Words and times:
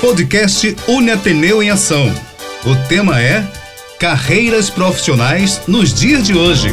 Podcast 0.00 0.74
Uniateneu 0.88 1.62
em 1.62 1.68
Ação. 1.68 2.10
O 2.64 2.74
tema 2.88 3.20
é 3.20 3.46
Carreiras 3.98 4.70
Profissionais 4.70 5.60
nos 5.68 5.92
dias 5.92 6.26
de 6.26 6.34
hoje. 6.34 6.68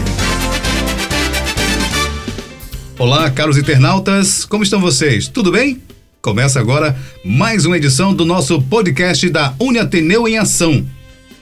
Olá, 2.97 3.29
caros 3.29 3.57
internautas, 3.57 4.45
como 4.45 4.63
estão 4.63 4.79
vocês? 4.79 5.27
Tudo 5.27 5.51
bem? 5.51 5.81
Começa 6.21 6.57
agora 6.57 6.97
mais 7.25 7.65
uma 7.65 7.75
edição 7.75 8.13
do 8.13 8.23
nosso 8.23 8.61
podcast 8.61 9.29
da 9.29 9.53
Uniateneu 9.59 10.25
em 10.25 10.37
Ação, 10.37 10.87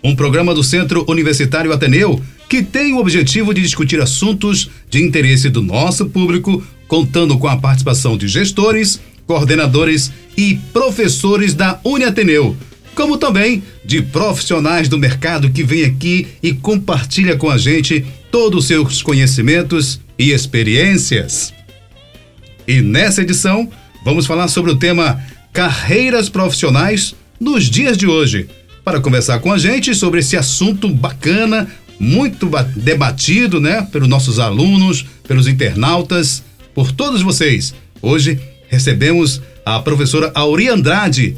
um 0.03 0.15
programa 0.15 0.55
do 0.55 0.63
Centro 0.63 1.05
Universitário 1.07 1.71
Ateneu 1.71 2.19
que 2.49 2.63
tem 2.63 2.93
o 2.93 2.99
objetivo 2.99 3.53
de 3.53 3.61
discutir 3.61 3.99
assuntos 4.01 4.69
de 4.89 5.03
interesse 5.03 5.49
do 5.49 5.61
nosso 5.61 6.05
público, 6.05 6.63
contando 6.87 7.37
com 7.37 7.47
a 7.47 7.57
participação 7.57 8.17
de 8.17 8.27
gestores, 8.27 8.99
coordenadores 9.27 10.11
e 10.37 10.55
professores 10.71 11.53
da 11.53 11.79
Uniateneu, 11.83 12.55
como 12.93 13.17
também 13.17 13.63
de 13.83 14.01
profissionais 14.01 14.87
do 14.87 14.97
mercado 14.97 15.49
que 15.49 15.63
vem 15.63 15.83
aqui 15.83 16.27
e 16.41 16.53
compartilha 16.53 17.35
com 17.35 17.49
a 17.49 17.57
gente 17.57 18.05
todos 18.31 18.59
os 18.59 18.67
seus 18.67 19.01
conhecimentos 19.01 19.99
e 20.17 20.31
experiências. 20.31 21.53
E 22.67 22.81
nessa 22.81 23.21
edição, 23.21 23.69
vamos 24.03 24.25
falar 24.25 24.47
sobre 24.47 24.71
o 24.71 24.77
tema 24.77 25.21
Carreiras 25.53 26.29
Profissionais 26.29 27.15
nos 27.39 27.69
dias 27.69 27.97
de 27.97 28.07
hoje. 28.07 28.47
Para 28.83 28.99
conversar 28.99 29.39
com 29.39 29.51
a 29.51 29.57
gente 29.57 29.95
sobre 29.95 30.19
esse 30.19 30.37
assunto 30.37 30.89
bacana, 30.89 31.67
muito 31.99 32.49
debatido, 32.75 33.59
né, 33.59 33.87
pelos 33.91 34.07
nossos 34.07 34.39
alunos, 34.39 35.05
pelos 35.27 35.47
internautas, 35.47 36.43
por 36.73 36.91
todos 36.91 37.21
vocês. 37.21 37.73
Hoje 38.01 38.39
recebemos 38.75 39.41
a 39.65 39.79
professora 39.79 40.31
Auri 40.35 40.67
Andrade, 40.67 41.37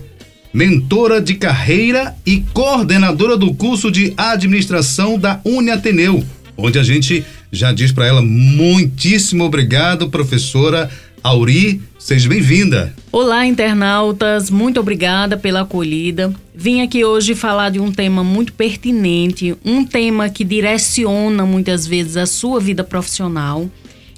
mentora 0.51 1.21
de 1.21 1.35
carreira 1.35 2.15
e 2.25 2.43
coordenadora 2.51 3.37
do 3.37 3.53
curso 3.53 3.91
de 3.91 4.11
administração 4.17 5.19
da 5.19 5.39
Uniateneu, 5.45 6.23
onde 6.57 6.79
a 6.79 6.83
gente 6.83 7.23
já 7.51 7.71
diz 7.71 7.91
para 7.91 8.07
ela 8.07 8.23
muitíssimo 8.23 9.43
obrigado, 9.43 10.09
professora 10.09 10.89
Auri, 11.23 11.79
seja 11.99 12.27
bem-vinda. 12.27 12.91
Olá, 13.11 13.45
internautas, 13.45 14.49
muito 14.49 14.79
obrigada 14.79 15.37
pela 15.37 15.61
acolhida. 15.61 16.33
Vim 16.55 16.81
aqui 16.81 17.05
hoje 17.05 17.35
falar 17.35 17.69
de 17.69 17.79
um 17.79 17.91
tema 17.91 18.23
muito 18.23 18.51
pertinente, 18.53 19.55
um 19.63 19.85
tema 19.85 20.27
que 20.27 20.43
direciona 20.43 21.45
muitas 21.45 21.85
vezes 21.85 22.17
a 22.17 22.25
sua 22.25 22.59
vida 22.59 22.83
profissional. 22.83 23.69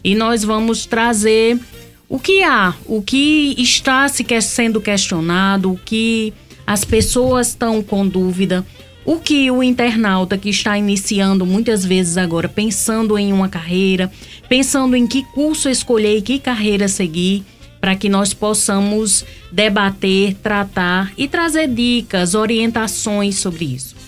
E 0.01 0.15
nós 0.15 0.41
vamos 0.45 0.85
trazer 0.85 1.59
o 2.09 2.17
que 2.17 2.41
há, 2.41 2.73
o 2.87 3.03
que 3.03 3.53
está 3.59 4.07
se 4.09 4.25
sendo 4.41 4.81
questionado, 4.81 5.71
o 5.71 5.77
que 5.77 6.33
as 6.65 6.83
pessoas 6.83 7.49
estão 7.49 7.83
com 7.83 8.07
dúvida, 8.07 8.65
o 9.05 9.17
que 9.17 9.49
o 9.51 9.61
internauta 9.61 10.37
que 10.37 10.49
está 10.49 10.77
iniciando 10.77 11.45
muitas 11.45 11.85
vezes 11.85 12.17
agora, 12.17 12.49
pensando 12.49 13.17
em 13.17 13.31
uma 13.31 13.47
carreira, 13.47 14.11
pensando 14.49 14.95
em 14.95 15.05
que 15.05 15.23
curso 15.23 15.69
escolher 15.69 16.17
e 16.17 16.21
que 16.21 16.39
carreira 16.39 16.87
seguir, 16.87 17.43
para 17.79 17.95
que 17.95 18.09
nós 18.09 18.33
possamos 18.33 19.23
debater, 19.51 20.35
tratar 20.41 21.13
e 21.15 21.27
trazer 21.27 21.67
dicas, 21.67 22.33
orientações 22.33 23.35
sobre 23.35 23.65
isso. 23.65 23.98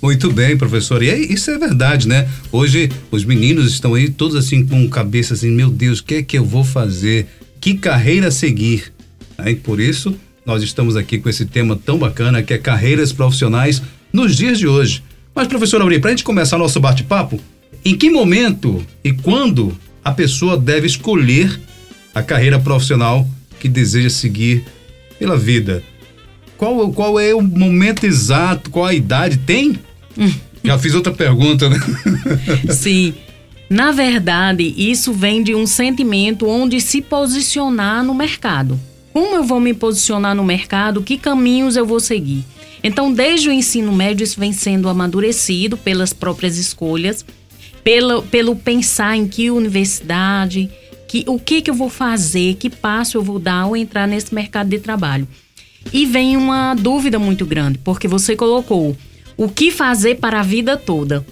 Muito 0.00 0.30
bem, 0.32 0.56
professor. 0.56 1.02
E 1.02 1.10
é, 1.10 1.18
isso 1.18 1.50
é 1.50 1.58
verdade, 1.58 2.06
né? 2.06 2.28
Hoje 2.52 2.88
os 3.10 3.24
meninos 3.24 3.72
estão 3.72 3.94
aí 3.94 4.08
todos 4.08 4.36
assim 4.36 4.64
com 4.64 4.88
cabeça 4.88 5.34
assim, 5.34 5.50
meu 5.50 5.70
Deus, 5.70 5.98
o 5.98 6.04
que 6.04 6.14
é 6.16 6.22
que 6.22 6.38
eu 6.38 6.44
vou 6.44 6.62
fazer? 6.62 7.26
Que 7.60 7.74
carreira 7.74 8.30
seguir? 8.30 8.92
Aí, 9.36 9.54
por 9.56 9.80
isso, 9.80 10.14
nós 10.46 10.62
estamos 10.62 10.96
aqui 10.96 11.18
com 11.18 11.28
esse 11.28 11.46
tema 11.46 11.76
tão 11.76 11.98
bacana 11.98 12.42
que 12.42 12.54
é 12.54 12.58
carreiras 12.58 13.12
profissionais 13.12 13.82
nos 14.12 14.36
dias 14.36 14.58
de 14.58 14.66
hoje. 14.66 15.02
Mas, 15.34 15.48
professor 15.48 15.80
Auri, 15.80 15.98
para 15.98 16.10
a 16.10 16.12
gente 16.12 16.24
começar 16.24 16.58
nosso 16.58 16.80
bate-papo, 16.80 17.40
em 17.84 17.96
que 17.96 18.10
momento 18.10 18.84
e 19.04 19.12
quando 19.12 19.76
a 20.04 20.12
pessoa 20.12 20.56
deve 20.56 20.86
escolher 20.86 21.60
a 22.14 22.22
carreira 22.22 22.58
profissional 22.58 23.28
que 23.60 23.68
deseja 23.68 24.10
seguir 24.10 24.64
pela 25.18 25.36
vida? 25.36 25.82
Qual, 26.56 26.92
qual 26.92 27.20
é 27.20 27.34
o 27.34 27.40
momento 27.40 28.04
exato? 28.04 28.70
Qual 28.70 28.86
a 28.86 28.94
idade? 28.94 29.38
Tem? 29.38 29.78
Já 30.64 30.78
fiz 30.78 30.94
outra 30.94 31.12
pergunta, 31.12 31.68
né? 31.68 31.78
Sim. 32.70 33.14
Na 33.70 33.92
verdade, 33.92 34.74
isso 34.76 35.12
vem 35.12 35.42
de 35.42 35.54
um 35.54 35.66
sentimento 35.66 36.46
onde 36.46 36.80
se 36.80 37.02
posicionar 37.02 38.02
no 38.02 38.14
mercado. 38.14 38.78
Como 39.12 39.36
eu 39.36 39.44
vou 39.44 39.60
me 39.60 39.74
posicionar 39.74 40.34
no 40.34 40.44
mercado? 40.44 41.02
Que 41.02 41.18
caminhos 41.18 41.76
eu 41.76 41.84
vou 41.84 42.00
seguir? 42.00 42.44
Então, 42.82 43.12
desde 43.12 43.48
o 43.48 43.52
ensino 43.52 43.92
médio, 43.92 44.24
isso 44.24 44.38
vem 44.38 44.52
sendo 44.52 44.88
amadurecido 44.88 45.76
pelas 45.76 46.12
próprias 46.12 46.56
escolhas 46.56 47.24
pelo, 47.88 48.22
pelo 48.22 48.54
pensar 48.54 49.16
em 49.16 49.26
que 49.26 49.50
universidade, 49.50 50.70
que, 51.08 51.24
o 51.26 51.38
que, 51.38 51.62
que 51.62 51.70
eu 51.70 51.74
vou 51.74 51.88
fazer, 51.88 52.56
que 52.56 52.68
passo 52.68 53.16
eu 53.16 53.22
vou 53.22 53.38
dar 53.38 53.62
ao 53.62 53.74
entrar 53.74 54.06
nesse 54.06 54.34
mercado 54.34 54.68
de 54.68 54.78
trabalho. 54.78 55.26
E 55.90 56.04
vem 56.04 56.36
uma 56.36 56.74
dúvida 56.74 57.18
muito 57.18 57.46
grande, 57.46 57.78
porque 57.78 58.06
você 58.06 58.36
colocou 58.36 58.94
o 59.38 59.48
que 59.48 59.70
fazer 59.70 60.16
para 60.16 60.40
a 60.40 60.42
vida 60.42 60.76
toda. 60.76 61.24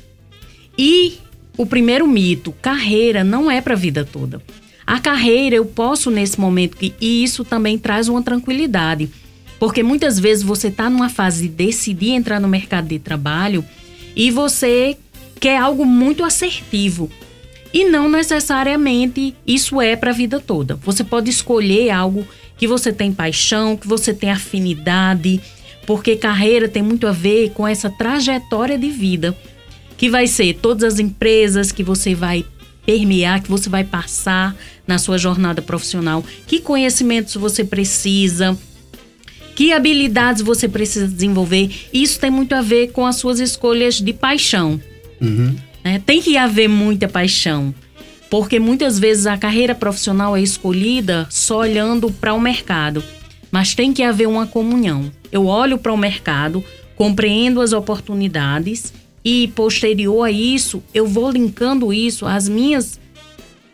E 0.78 1.18
o 1.58 1.66
primeiro 1.66 2.06
mito, 2.06 2.52
carreira 2.62 3.24
não 3.24 3.50
é 3.50 3.60
para 3.60 3.74
a 3.74 3.76
vida 3.76 4.04
toda. 4.04 4.40
A 4.86 5.00
carreira 5.00 5.56
eu 5.56 5.64
posso 5.64 6.10
nesse 6.10 6.40
momento 6.40 6.76
e 6.80 7.24
isso 7.24 7.44
também 7.44 7.76
traz 7.76 8.08
uma 8.08 8.22
tranquilidade, 8.22 9.10
porque 9.58 9.82
muitas 9.82 10.20
vezes 10.20 10.44
você 10.44 10.68
está 10.68 10.88
numa 10.88 11.08
fase 11.08 11.48
de 11.48 11.54
decidir 11.54 12.10
entrar 12.10 12.40
no 12.40 12.46
mercado 12.46 12.86
de 12.86 13.00
trabalho 13.00 13.64
e 14.14 14.30
você 14.30 14.96
quer 15.40 15.58
algo 15.58 15.84
muito 15.84 16.24
assertivo. 16.24 17.10
E 17.74 17.84
não 17.84 18.08
necessariamente 18.08 19.34
isso 19.44 19.80
é 19.80 19.96
para 19.96 20.12
a 20.12 20.14
vida 20.14 20.38
toda. 20.38 20.76
Você 20.76 21.02
pode 21.02 21.28
escolher 21.28 21.90
algo 21.90 22.26
que 22.56 22.68
você 22.68 22.92
tem 22.92 23.12
paixão, 23.12 23.76
que 23.76 23.88
você 23.88 24.14
tem 24.14 24.30
afinidade, 24.30 25.40
porque 25.86 26.16
carreira 26.16 26.68
tem 26.68 26.82
muito 26.82 27.06
a 27.06 27.12
ver 27.12 27.50
com 27.50 27.66
essa 27.66 27.88
trajetória 27.88 28.76
de 28.76 28.90
vida, 28.90 29.36
que 29.96 30.10
vai 30.10 30.26
ser 30.26 30.54
todas 30.54 30.94
as 30.94 30.98
empresas 30.98 31.72
que 31.72 31.82
você 31.82 32.14
vai 32.14 32.44
permear, 32.84 33.42
que 33.42 33.50
você 33.50 33.68
vai 33.68 33.84
passar 33.84 34.54
na 34.86 34.98
sua 34.98 35.18
jornada 35.18 35.62
profissional, 35.62 36.24
que 36.46 36.60
conhecimentos 36.60 37.34
você 37.34 37.64
precisa, 37.64 38.56
que 39.54 39.72
habilidades 39.72 40.42
você 40.42 40.68
precisa 40.68 41.08
desenvolver. 41.08 41.70
Isso 41.92 42.20
tem 42.20 42.30
muito 42.30 42.54
a 42.54 42.60
ver 42.60 42.92
com 42.92 43.06
as 43.06 43.16
suas 43.16 43.40
escolhas 43.40 44.00
de 44.00 44.12
paixão. 44.12 44.80
Uhum. 45.20 45.56
É, 45.82 45.98
tem 45.98 46.20
que 46.20 46.36
haver 46.36 46.68
muita 46.68 47.08
paixão, 47.08 47.74
porque 48.28 48.58
muitas 48.58 48.98
vezes 48.98 49.26
a 49.26 49.36
carreira 49.36 49.74
profissional 49.74 50.36
é 50.36 50.42
escolhida 50.42 51.26
só 51.30 51.60
olhando 51.60 52.10
para 52.10 52.34
o 52.34 52.40
mercado, 52.40 53.02
mas 53.56 53.74
tem 53.74 53.90
que 53.90 54.02
haver 54.02 54.28
uma 54.28 54.46
comunhão. 54.46 55.10
Eu 55.32 55.46
olho 55.46 55.78
para 55.78 55.90
o 55.90 55.96
mercado, 55.96 56.62
compreendo 56.94 57.62
as 57.62 57.72
oportunidades 57.72 58.92
e 59.24 59.48
posterior 59.54 60.24
a 60.24 60.30
isso, 60.30 60.82
eu 60.92 61.06
vou 61.06 61.30
linkando 61.30 61.90
isso 61.90 62.26
às 62.26 62.50
minhas 62.50 63.00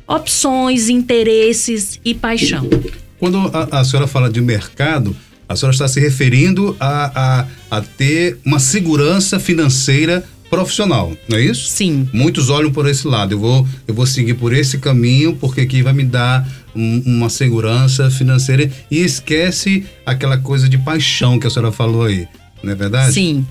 opções, 0.06 0.88
interesses 0.88 1.98
e 2.04 2.14
paixão. 2.14 2.70
Quando 3.18 3.38
a, 3.52 3.80
a 3.80 3.84
senhora 3.84 4.06
fala 4.06 4.30
de 4.30 4.40
mercado, 4.40 5.16
a 5.48 5.56
senhora 5.56 5.74
está 5.74 5.88
se 5.88 5.98
referindo 5.98 6.76
a, 6.78 7.40
a, 7.70 7.78
a 7.78 7.80
ter 7.80 8.38
uma 8.46 8.60
segurança 8.60 9.40
financeira 9.40 10.24
profissional, 10.52 11.16
não 11.26 11.38
é 11.38 11.40
isso? 11.40 11.66
Sim. 11.66 12.06
Muitos 12.12 12.50
olham 12.50 12.70
por 12.70 12.86
esse 12.86 13.08
lado. 13.08 13.32
Eu 13.32 13.38
vou, 13.38 13.66
eu 13.88 13.94
vou 13.94 14.04
seguir 14.04 14.34
por 14.34 14.52
esse 14.52 14.76
caminho 14.76 15.34
porque 15.34 15.62
aqui 15.62 15.80
vai 15.80 15.94
me 15.94 16.04
dar 16.04 16.46
um, 16.76 17.02
uma 17.06 17.30
segurança 17.30 18.10
financeira 18.10 18.70
e 18.90 18.98
esquece 18.98 19.86
aquela 20.04 20.36
coisa 20.36 20.68
de 20.68 20.76
paixão 20.76 21.38
que 21.38 21.46
a 21.46 21.50
senhora 21.50 21.72
falou 21.72 22.04
aí, 22.04 22.28
não 22.62 22.70
é 22.70 22.74
verdade? 22.74 23.14
Sim. 23.14 23.46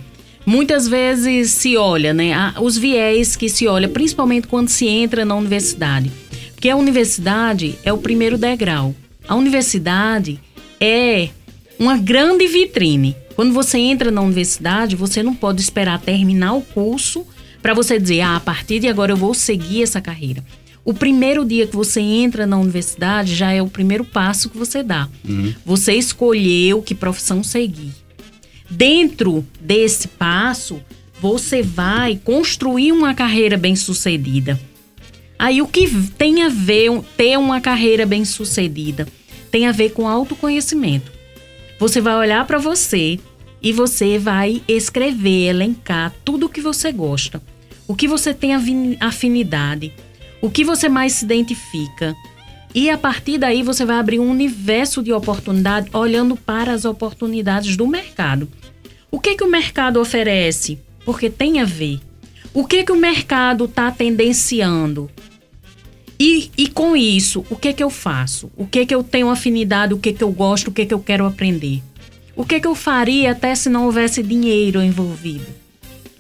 Muitas 0.46 0.88
vezes 0.88 1.50
se 1.50 1.76
olha, 1.76 2.14
né? 2.14 2.34
Os 2.62 2.78
viés 2.78 3.36
que 3.36 3.50
se 3.50 3.66
olha, 3.66 3.90
principalmente 3.90 4.46
quando 4.46 4.70
se 4.70 4.88
entra 4.88 5.26
na 5.26 5.34
universidade. 5.34 6.12
Porque 6.54 6.70
a 6.70 6.76
universidade 6.76 7.80
é 7.84 7.92
o 7.92 7.98
primeiro 7.98 8.38
degrau. 8.38 8.94
A 9.28 9.34
universidade 9.34 10.40
é 10.80 11.30
uma 11.80 11.98
grande 11.98 12.46
vitrine. 12.46 13.16
Quando 13.42 13.56
você 13.56 13.80
entra 13.80 14.12
na 14.12 14.22
universidade, 14.22 14.96
você 14.96 15.24
não 15.24 15.34
pode 15.34 15.60
esperar 15.62 16.00
terminar 16.00 16.54
o 16.54 16.62
curso 16.62 17.26
para 17.60 17.74
você 17.74 18.00
dizer, 18.00 18.22
ah, 18.22 18.36
a 18.36 18.40
partir 18.40 18.80
de 18.80 18.88
agora 18.88 19.14
eu 19.14 19.18
vou 19.18 19.34
seguir 19.34 19.82
essa 19.82 20.00
carreira. 20.00 20.46
O 20.86 20.94
primeiro 20.94 21.44
dia 21.44 21.66
que 21.66 21.76
você 21.76 22.02
entra 22.02 22.46
na 22.46 22.60
universidade 22.60 23.34
já 23.34 23.52
é 23.52 23.60
o 23.60 23.68
primeiro 23.68 24.06
passo 24.06 24.48
que 24.48 24.60
você 24.60 24.84
dá. 24.84 25.10
Uhum. 25.28 25.56
Você 25.66 25.96
escolheu 25.96 26.84
que 26.84 26.94
profissão 26.94 27.44
seguir. 27.44 27.92
Dentro 28.70 29.44
desse 29.60 30.08
passo, 30.08 30.80
você 31.20 31.64
vai 31.64 32.22
construir 32.24 32.92
uma 32.92 33.16
carreira 33.16 33.58
bem-sucedida. 33.58 34.62
Aí 35.40 35.64
o 35.64 35.68
que 35.68 35.90
tem 36.16 36.44
a 36.44 36.50
ver 36.50 36.92
ter 37.18 37.40
uma 37.40 37.60
carreira 37.60 38.06
bem-sucedida? 38.06 39.08
Tem 39.50 39.66
a 39.66 39.72
ver 39.72 39.94
com 39.94 40.08
autoconhecimento. 40.08 41.12
Você 41.80 42.00
vai 42.00 42.16
olhar 42.16 42.46
para 42.46 42.60
você 42.60 43.20
e 43.62 43.72
você 43.72 44.18
vai 44.18 44.62
escrever, 44.68 45.50
elencar 45.50 46.14
tudo 46.26 46.48
o 46.48 46.50
que 46.50 46.62
você 46.62 46.92
gosta, 46.92 47.42
o 47.88 47.96
que 47.96 48.08
você 48.08 48.34
tem 48.34 48.54
afinidade, 49.00 49.94
o 50.42 50.50
que 50.50 50.64
você 50.64 50.90
mais 50.90 51.14
se 51.14 51.26
identifica. 51.26 52.16
E 52.74 52.90
a 52.90 52.98
partir 52.98 53.38
daí 53.38 53.64
você 53.64 53.86
vai 53.86 53.98
abrir 53.98 54.20
um 54.20 54.30
universo 54.30 55.04
de 55.04 55.12
oportunidade 55.12 55.90
olhando 55.94 56.36
para 56.36 56.72
as 56.72 56.86
oportunidades 56.86 57.76
do 57.76 57.86
mercado. 57.86 58.50
O 59.12 59.20
que 59.20 59.36
que 59.36 59.44
o 59.44 59.50
mercado 59.50 60.00
oferece? 60.00 60.80
Porque 61.06 61.30
tem 61.30 61.60
a 61.60 61.66
ver. 61.66 62.00
O 62.54 62.66
que 62.66 62.84
que 62.84 62.92
o 62.92 62.98
mercado 62.98 63.66
está 63.66 63.92
tendenciando? 63.92 65.10
E, 66.20 66.52
e 66.58 66.68
com 66.68 66.96
isso, 66.96 67.46
o 67.50 67.56
que 67.56 67.74
que 67.74 67.84
eu 67.84 67.90
faço? 67.90 68.52
O 68.56 68.66
que 68.66 68.86
que 68.86 68.94
eu 68.94 69.04
tenho 69.04 69.30
afinidade? 69.30 69.94
O 69.94 70.00
que 70.00 70.14
que 70.14 70.24
eu 70.24 70.32
gosto? 70.32 70.70
O 70.70 70.72
que 70.72 70.86
que 70.86 70.94
eu 70.94 71.00
quero 71.00 71.26
aprender? 71.26 71.82
O 72.36 72.46
que 72.46 72.60
que 72.60 72.68
eu 72.68 72.76
faria 72.76 73.32
até 73.32 73.54
se 73.56 73.70
não 73.70 73.86
houvesse 73.86 74.24
dinheiro 74.24 74.82
envolvido? 74.82 75.46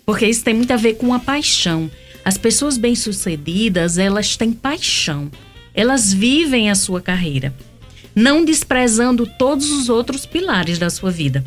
Porque 0.05 0.25
isso 0.25 0.43
tem 0.43 0.53
muito 0.53 0.71
a 0.71 0.77
ver 0.77 0.95
com 0.95 1.13
a 1.13 1.19
paixão. 1.19 1.89
As 2.23 2.37
pessoas 2.37 2.77
bem-sucedidas, 2.77 3.97
elas 3.97 4.35
têm 4.35 4.51
paixão. 4.51 5.31
Elas 5.73 6.11
vivem 6.11 6.69
a 6.69 6.75
sua 6.75 6.99
carreira, 6.99 7.53
não 8.13 8.43
desprezando 8.43 9.25
todos 9.25 9.71
os 9.71 9.87
outros 9.87 10.25
pilares 10.25 10.77
da 10.77 10.89
sua 10.89 11.09
vida. 11.09 11.45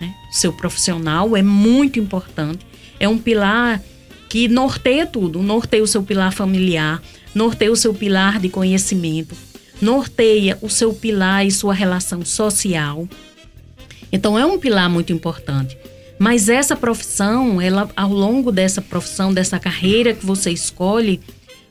Né? 0.00 0.14
Seu 0.30 0.52
profissional 0.52 1.36
é 1.36 1.42
muito 1.42 2.00
importante, 2.00 2.66
é 2.98 3.06
um 3.06 3.18
pilar 3.18 3.82
que 4.30 4.48
norteia 4.48 5.04
tudo, 5.04 5.42
norteia 5.42 5.82
o 5.82 5.86
seu 5.86 6.02
pilar 6.02 6.32
familiar, 6.32 7.02
norteia 7.34 7.70
o 7.70 7.76
seu 7.76 7.92
pilar 7.92 8.38
de 8.38 8.48
conhecimento, 8.48 9.36
norteia 9.80 10.56
o 10.62 10.70
seu 10.70 10.94
pilar 10.94 11.44
e 11.44 11.50
sua 11.50 11.74
relação 11.74 12.24
social. 12.24 13.06
Então 14.12 14.38
é 14.38 14.44
um 14.44 14.58
pilar 14.58 14.88
muito 14.88 15.12
importante. 15.12 15.76
Mas 16.18 16.48
essa 16.48 16.76
profissão, 16.76 17.60
ela 17.60 17.88
ao 17.96 18.12
longo 18.12 18.52
dessa 18.52 18.82
profissão, 18.82 19.32
dessa 19.32 19.58
carreira 19.58 20.12
que 20.12 20.26
você 20.26 20.50
escolhe, 20.50 21.20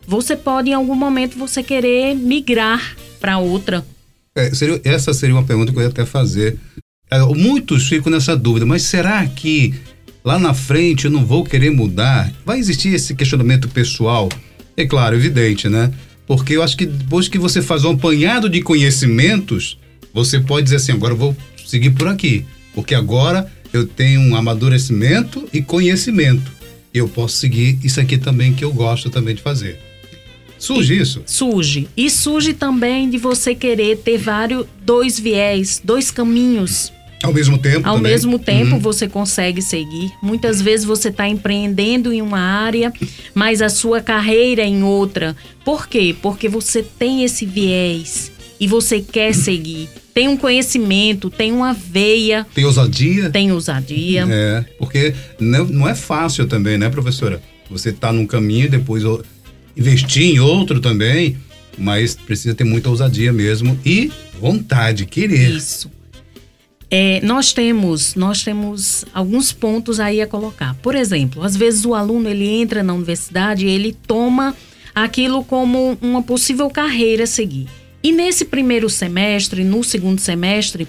você 0.07 0.35
pode 0.35 0.71
em 0.71 0.73
algum 0.73 0.95
momento 0.95 1.37
você 1.37 1.61
querer 1.61 2.15
migrar 2.15 2.95
para 3.19 3.37
outra. 3.37 3.85
É, 4.35 4.51
seria, 4.53 4.81
essa 4.83 5.13
seria 5.13 5.35
uma 5.35 5.43
pergunta 5.43 5.71
que 5.71 5.77
eu 5.77 5.83
ia 5.83 5.89
até 5.89 6.03
fazer. 6.03 6.57
É, 7.11 7.19
muitos 7.19 7.87
ficam 7.87 8.11
nessa 8.11 8.35
dúvida, 8.35 8.65
mas 8.65 8.83
será 8.83 9.25
que 9.27 9.75
lá 10.23 10.39
na 10.39 10.53
frente 10.53 11.05
eu 11.05 11.11
não 11.11 11.25
vou 11.25 11.43
querer 11.43 11.69
mudar? 11.69 12.31
Vai 12.45 12.57
existir 12.57 12.89
esse 12.89 13.13
questionamento 13.13 13.69
pessoal? 13.69 14.29
É 14.75 14.85
claro, 14.85 15.15
evidente, 15.15 15.69
né? 15.69 15.91
Porque 16.25 16.53
eu 16.53 16.63
acho 16.63 16.77
que 16.77 16.85
depois 16.85 17.27
que 17.27 17.37
você 17.37 17.61
faz 17.61 17.83
um 17.85 17.91
apanhado 17.91 18.49
de 18.49 18.61
conhecimentos, 18.61 19.77
você 20.13 20.39
pode 20.39 20.65
dizer 20.65 20.77
assim, 20.77 20.91
agora 20.91 21.13
eu 21.13 21.17
vou 21.17 21.35
seguir 21.65 21.91
por 21.91 22.07
aqui. 22.07 22.45
Porque 22.73 22.95
agora 22.95 23.51
eu 23.71 23.85
tenho 23.85 24.21
um 24.21 24.35
amadurecimento 24.35 25.47
e 25.53 25.61
conhecimento. 25.61 26.51
Eu 26.93 27.07
posso 27.07 27.37
seguir 27.37 27.77
isso 27.83 27.99
aqui 27.99 28.17
também 28.17 28.53
que 28.53 28.63
eu 28.63 28.73
gosto 28.73 29.09
também 29.09 29.35
de 29.35 29.41
fazer. 29.41 29.79
Surge 30.57 30.93
e, 30.93 31.01
isso? 31.01 31.23
Surge. 31.25 31.87
E 31.95 32.09
surge 32.09 32.53
também 32.53 33.09
de 33.09 33.17
você 33.17 33.55
querer 33.55 33.97
ter 33.97 34.17
vários, 34.17 34.65
dois 34.83 35.19
viés, 35.19 35.81
dois 35.83 36.11
caminhos. 36.11 36.91
Ao 37.21 37.33
mesmo 37.33 37.57
tempo? 37.57 37.87
Ao 37.87 37.95
também? 37.95 38.11
mesmo 38.11 38.39
tempo 38.39 38.75
uhum. 38.75 38.79
você 38.79 39.07
consegue 39.07 39.61
seguir. 39.61 40.11
Muitas 40.21 40.61
vezes 40.61 40.85
você 40.85 41.09
está 41.09 41.27
empreendendo 41.27 42.13
em 42.13 42.21
uma 42.21 42.39
área, 42.39 42.93
mas 43.33 43.61
a 43.61 43.69
sua 43.69 44.01
carreira 44.01 44.61
é 44.61 44.67
em 44.67 44.83
outra. 44.83 45.35
Por 45.65 45.87
quê? 45.87 46.15
Porque 46.21 46.47
você 46.47 46.81
tem 46.81 47.23
esse 47.23 47.45
viés 47.45 48.31
e 48.59 48.67
você 48.67 48.99
quer 48.99 49.33
seguir. 49.33 49.87
Tem 50.13 50.27
um 50.27 50.35
conhecimento, 50.35 51.29
tem 51.29 51.51
uma 51.51 51.73
veia. 51.73 52.45
Tem 52.53 52.65
ousadia? 52.65 53.29
Tem 53.29 53.51
ousadia. 53.51 54.27
É, 54.29 54.65
porque 54.77 55.13
não 55.39 55.87
é 55.87 55.95
fácil 55.95 56.45
também, 56.45 56.77
né, 56.77 56.89
professora? 56.89 57.41
Você 57.69 57.89
está 57.89 58.11
num 58.11 58.25
caminho 58.25 58.65
e 58.65 58.69
depois 58.69 59.03
investir 59.77 60.23
em 60.23 60.39
outro 60.39 60.81
também, 60.81 61.37
mas 61.77 62.15
precisa 62.15 62.53
ter 62.53 62.63
muita 62.63 62.89
ousadia 62.89 63.31
mesmo 63.31 63.79
e 63.85 64.11
vontade, 64.39 65.05
querer. 65.05 65.51
Isso. 65.51 65.89
É, 66.91 67.21
nós 67.23 67.53
temos 67.53 68.15
nós 68.15 68.43
temos 68.43 69.05
alguns 69.13 69.51
pontos 69.51 69.99
aí 69.99 70.21
a 70.21 70.27
colocar. 70.27 70.73
Por 70.75 70.95
exemplo, 70.95 71.43
às 71.43 71.55
vezes 71.55 71.85
o 71.85 71.93
aluno 71.93 72.27
ele 72.27 72.47
entra 72.47 72.81
na 72.81 72.93
universidade 72.93 73.67
e 73.67 73.69
ele 73.69 73.95
toma 74.07 74.55
aquilo 74.93 75.43
como 75.43 75.97
uma 76.01 76.23
possível 76.23 76.67
carreira 76.69 77.25
a 77.25 77.27
seguir. 77.27 77.67
E 78.01 78.11
nesse 78.11 78.45
primeiro 78.45 78.89
semestre, 78.89 79.63
no 79.63 79.83
segundo 79.83 80.19
semestre, 80.19 80.87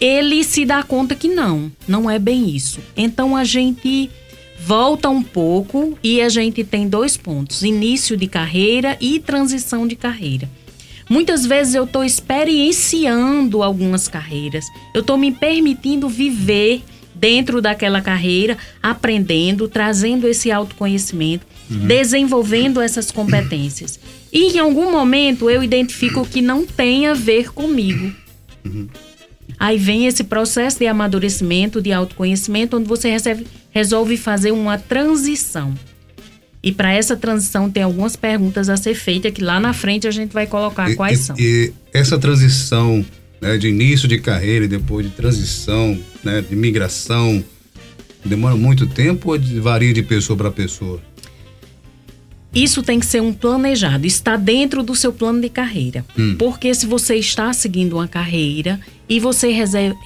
ele 0.00 0.44
se 0.44 0.64
dá 0.64 0.82
conta 0.82 1.14
que 1.14 1.28
não, 1.28 1.72
não 1.88 2.10
é 2.10 2.18
bem 2.18 2.50
isso. 2.50 2.80
Então 2.96 3.36
a 3.36 3.44
gente 3.44 4.10
volta 4.60 5.08
um 5.08 5.22
pouco 5.22 5.98
e 6.02 6.20
a 6.20 6.28
gente 6.28 6.62
tem 6.64 6.88
dois 6.88 7.16
pontos: 7.16 7.62
início 7.62 8.16
de 8.16 8.26
carreira 8.26 8.96
e 9.00 9.18
transição 9.18 9.86
de 9.86 9.96
carreira. 9.96 10.48
Muitas 11.08 11.46
vezes 11.46 11.74
eu 11.74 11.84
estou 11.84 12.04
experienciando 12.04 13.62
algumas 13.62 14.08
carreiras, 14.08 14.66
eu 14.92 15.00
estou 15.00 15.16
me 15.16 15.30
permitindo 15.30 16.08
viver 16.08 16.82
dentro 17.14 17.62
daquela 17.62 18.00
carreira, 18.00 18.58
aprendendo, 18.82 19.68
trazendo 19.68 20.28
esse 20.28 20.50
autoconhecimento, 20.50 21.46
uhum. 21.70 21.86
desenvolvendo 21.86 22.80
essas 22.80 23.10
competências. 23.10 23.98
E 24.36 24.52
em 24.52 24.58
algum 24.58 24.92
momento 24.92 25.48
eu 25.48 25.62
identifico 25.62 26.26
que 26.26 26.42
não 26.42 26.66
tem 26.66 27.06
a 27.06 27.14
ver 27.14 27.54
comigo. 27.54 28.12
Uhum. 28.62 28.86
Aí 29.58 29.78
vem 29.78 30.06
esse 30.06 30.24
processo 30.24 30.78
de 30.78 30.86
amadurecimento, 30.86 31.80
de 31.80 31.90
autoconhecimento, 31.90 32.76
onde 32.76 32.86
você 32.86 33.08
recebe, 33.08 33.46
resolve 33.70 34.18
fazer 34.18 34.50
uma 34.50 34.76
transição. 34.76 35.72
E 36.62 36.70
para 36.70 36.92
essa 36.92 37.16
transição 37.16 37.70
tem 37.70 37.82
algumas 37.82 38.14
perguntas 38.14 38.68
a 38.68 38.76
ser 38.76 38.94
feitas 38.94 39.32
que 39.32 39.42
lá 39.42 39.58
na 39.58 39.72
frente 39.72 40.06
a 40.06 40.10
gente 40.10 40.34
vai 40.34 40.46
colocar 40.46 40.90
e, 40.90 40.96
quais 40.96 41.20
e, 41.20 41.22
são. 41.22 41.36
E 41.38 41.72
essa 41.90 42.18
transição 42.18 43.02
né, 43.40 43.56
de 43.56 43.68
início 43.68 44.06
de 44.06 44.18
carreira 44.18 44.66
e 44.66 44.68
depois 44.68 45.06
de 45.06 45.12
transição, 45.12 45.98
né, 46.22 46.44
de 46.46 46.54
migração, 46.54 47.42
demora 48.22 48.54
muito 48.54 48.86
tempo 48.86 49.32
ou 49.32 49.62
varia 49.62 49.94
de 49.94 50.02
pessoa 50.02 50.36
para 50.36 50.50
pessoa? 50.50 51.00
Isso 52.56 52.82
tem 52.82 52.98
que 52.98 53.04
ser 53.04 53.20
um 53.20 53.34
planejado, 53.34 54.06
está 54.06 54.34
dentro 54.34 54.82
do 54.82 54.94
seu 54.94 55.12
plano 55.12 55.42
de 55.42 55.50
carreira. 55.50 56.02
Hum. 56.18 56.36
Porque 56.38 56.74
se 56.74 56.86
você 56.86 57.16
está 57.16 57.52
seguindo 57.52 57.92
uma 57.92 58.08
carreira 58.08 58.80
e 59.06 59.20
você 59.20 59.50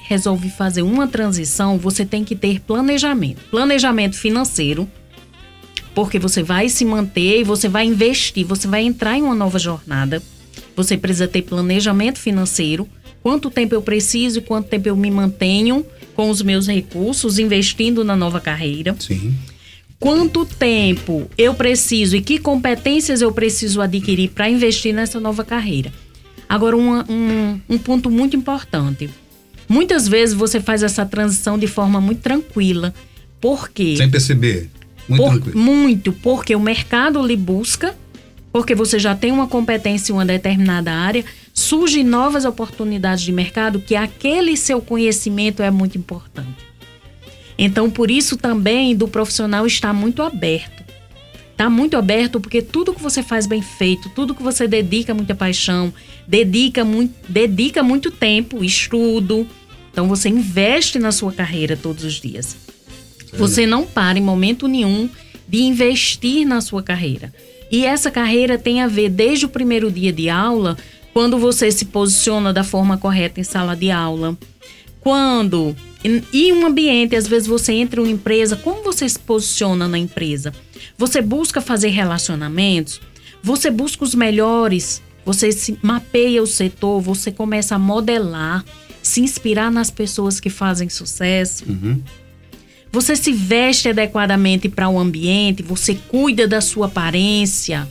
resolve 0.03 0.49
fazer 0.49 0.81
uma 0.81 1.07
transição, 1.07 1.77
você 1.77 2.05
tem 2.05 2.25
que 2.25 2.35
ter 2.35 2.59
planejamento. 2.59 3.39
Planejamento 3.49 4.17
financeiro, 4.17 4.85
porque 5.95 6.19
você 6.19 6.43
vai 6.43 6.67
se 6.67 6.83
manter 6.83 7.39
e 7.39 7.43
você 7.45 7.69
vai 7.69 7.85
investir, 7.85 8.45
você 8.45 8.67
vai 8.67 8.83
entrar 8.83 9.17
em 9.17 9.21
uma 9.21 9.33
nova 9.33 9.57
jornada. 9.57 10.21
Você 10.75 10.97
precisa 10.97 11.29
ter 11.29 11.43
planejamento 11.43 12.19
financeiro. 12.19 12.85
Quanto 13.23 13.49
tempo 13.49 13.75
eu 13.75 13.81
preciso 13.81 14.39
e 14.39 14.41
quanto 14.41 14.67
tempo 14.67 14.89
eu 14.89 14.95
me 14.97 15.09
mantenho 15.09 15.85
com 16.13 16.29
os 16.29 16.41
meus 16.41 16.67
recursos 16.67 17.39
investindo 17.39 18.03
na 18.03 18.17
nova 18.17 18.41
carreira. 18.41 18.93
Sim 18.99 19.33
quanto 20.01 20.43
tempo 20.45 21.29
eu 21.37 21.53
preciso 21.53 22.15
e 22.15 22.21
que 22.21 22.39
competências 22.39 23.21
eu 23.21 23.31
preciso 23.31 23.79
adquirir 23.79 24.31
para 24.31 24.49
investir 24.49 24.95
nessa 24.95 25.19
nova 25.19 25.45
carreira. 25.45 25.93
Agora, 26.49 26.75
uma, 26.75 27.05
um, 27.07 27.61
um 27.69 27.77
ponto 27.77 28.09
muito 28.09 28.35
importante. 28.35 29.11
Muitas 29.69 30.07
vezes 30.07 30.33
você 30.33 30.59
faz 30.59 30.81
essa 30.81 31.05
transição 31.05 31.57
de 31.57 31.67
forma 31.67 32.01
muito 32.01 32.19
tranquila. 32.19 32.93
Por 33.39 33.69
quê? 33.69 33.93
Sem 33.95 34.09
perceber. 34.09 34.71
Muito 35.07 35.21
Por, 35.21 35.31
tranquilo. 35.33 35.59
Muito, 35.59 36.11
porque 36.11 36.55
o 36.55 36.59
mercado 36.59 37.25
lhe 37.25 37.37
busca, 37.37 37.95
porque 38.51 38.73
você 38.73 38.97
já 38.97 39.15
tem 39.15 39.31
uma 39.31 39.47
competência 39.47 40.11
em 40.11 40.15
uma 40.15 40.25
determinada 40.25 40.91
área, 40.91 41.23
surgem 41.53 42.03
novas 42.03 42.43
oportunidades 42.43 43.23
de 43.23 43.31
mercado 43.31 43.79
que 43.79 43.95
aquele 43.95 44.57
seu 44.57 44.81
conhecimento 44.81 45.61
é 45.61 45.69
muito 45.69 45.95
importante. 45.95 46.70
Então, 47.57 47.89
por 47.89 48.09
isso 48.09 48.37
também 48.37 48.95
do 48.95 49.07
profissional 49.07 49.65
está 49.65 49.93
muito 49.93 50.21
aberto. 50.21 50.83
Está 51.51 51.69
muito 51.69 51.95
aberto 51.95 52.39
porque 52.39 52.61
tudo 52.61 52.93
que 52.93 53.01
você 53.01 53.21
faz 53.21 53.45
bem 53.45 53.61
feito, 53.61 54.09
tudo 54.09 54.33
que 54.33 54.41
você 54.41 54.67
dedica 54.67 55.13
muita 55.13 55.35
paixão, 55.35 55.93
dedica 56.27 56.83
muito, 56.83 57.13
dedica 57.29 57.83
muito 57.83 58.09
tempo, 58.09 58.63
estudo. 58.63 59.47
Então, 59.91 60.07
você 60.07 60.29
investe 60.29 60.97
na 60.97 61.11
sua 61.11 61.31
carreira 61.31 61.77
todos 61.77 62.03
os 62.03 62.19
dias. 62.19 62.55
Você 63.33 63.65
não 63.65 63.85
para 63.85 64.17
em 64.17 64.21
momento 64.21 64.67
nenhum 64.67 65.09
de 65.47 65.61
investir 65.63 66.45
na 66.47 66.61
sua 66.61 66.81
carreira. 66.81 67.33
E 67.71 67.85
essa 67.85 68.11
carreira 68.11 68.57
tem 68.57 68.81
a 68.81 68.87
ver 68.87 69.09
desde 69.09 69.45
o 69.45 69.49
primeiro 69.49 69.91
dia 69.91 70.11
de 70.11 70.29
aula, 70.29 70.77
quando 71.13 71.37
você 71.37 71.71
se 71.71 71.85
posiciona 71.85 72.53
da 72.53 72.63
forma 72.63 72.97
correta 72.97 73.39
em 73.39 73.43
sala 73.43 73.75
de 73.75 73.91
aula, 73.91 74.37
quando 74.99 75.75
e 76.03 76.51
um 76.51 76.65
ambiente, 76.65 77.15
às 77.15 77.27
vezes 77.27 77.47
você 77.47 77.73
entra 77.73 77.99
em 77.99 78.03
uma 78.03 78.11
empresa, 78.11 78.55
como 78.55 78.83
você 78.83 79.07
se 79.07 79.19
posiciona 79.19 79.87
na 79.87 79.97
empresa? 79.97 80.53
Você 80.97 81.21
busca 81.21 81.61
fazer 81.61 81.89
relacionamentos? 81.89 82.99
Você 83.43 83.69
busca 83.69 84.03
os 84.03 84.15
melhores? 84.15 85.01
Você 85.25 85.51
se 85.51 85.77
mapeia 85.81 86.41
o 86.41 86.47
setor, 86.47 86.99
você 87.01 87.31
começa 87.31 87.75
a 87.75 87.79
modelar, 87.79 88.65
se 89.01 89.21
inspirar 89.21 89.71
nas 89.71 89.91
pessoas 89.91 90.39
que 90.39 90.49
fazem 90.49 90.89
sucesso. 90.89 91.63
Uhum. 91.67 92.01
Você 92.91 93.15
se 93.15 93.31
veste 93.31 93.87
adequadamente 93.87 94.67
para 94.67 94.89
o 94.89 94.99
ambiente, 94.99 95.63
você 95.63 95.95
cuida 95.95 96.47
da 96.47 96.59
sua 96.59 96.87
aparência. 96.87 97.87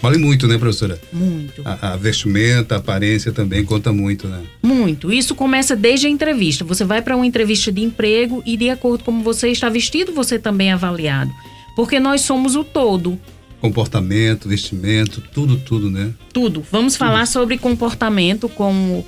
Vale 0.00 0.16
muito, 0.16 0.46
né, 0.46 0.56
professora? 0.56 0.98
Muito. 1.12 1.62
A, 1.64 1.92
a, 1.92 1.96
vestimenta, 1.96 2.76
a 2.76 2.78
aparência 2.78 3.32
também 3.32 3.64
conta 3.64 3.92
muito, 3.92 4.28
né? 4.28 4.42
Muito. 4.62 5.12
Isso 5.12 5.34
começa 5.34 5.74
desde 5.74 6.06
a 6.06 6.10
entrevista. 6.10 6.64
Você 6.64 6.84
vai 6.84 7.02
para 7.02 7.16
uma 7.16 7.26
entrevista 7.26 7.72
de 7.72 7.82
emprego 7.82 8.42
e, 8.46 8.56
de 8.56 8.70
acordo 8.70 9.04
com 9.04 9.08
como 9.08 9.24
você 9.24 9.48
está 9.48 9.68
vestido, 9.68 10.12
você 10.12 10.38
também 10.38 10.70
é 10.70 10.72
avaliado. 10.72 11.32
Porque 11.74 11.98
nós 11.98 12.20
somos 12.20 12.54
o 12.54 12.62
todo. 12.62 13.18
Comportamento, 13.60 14.48
vestimento, 14.48 15.20
tudo, 15.32 15.56
tudo, 15.56 15.90
né? 15.90 16.12
Tudo. 16.32 16.64
Vamos 16.70 16.92
tudo. 16.92 17.00
falar 17.00 17.26
sobre 17.26 17.58
comportamento 17.58 18.48
como 18.48 19.04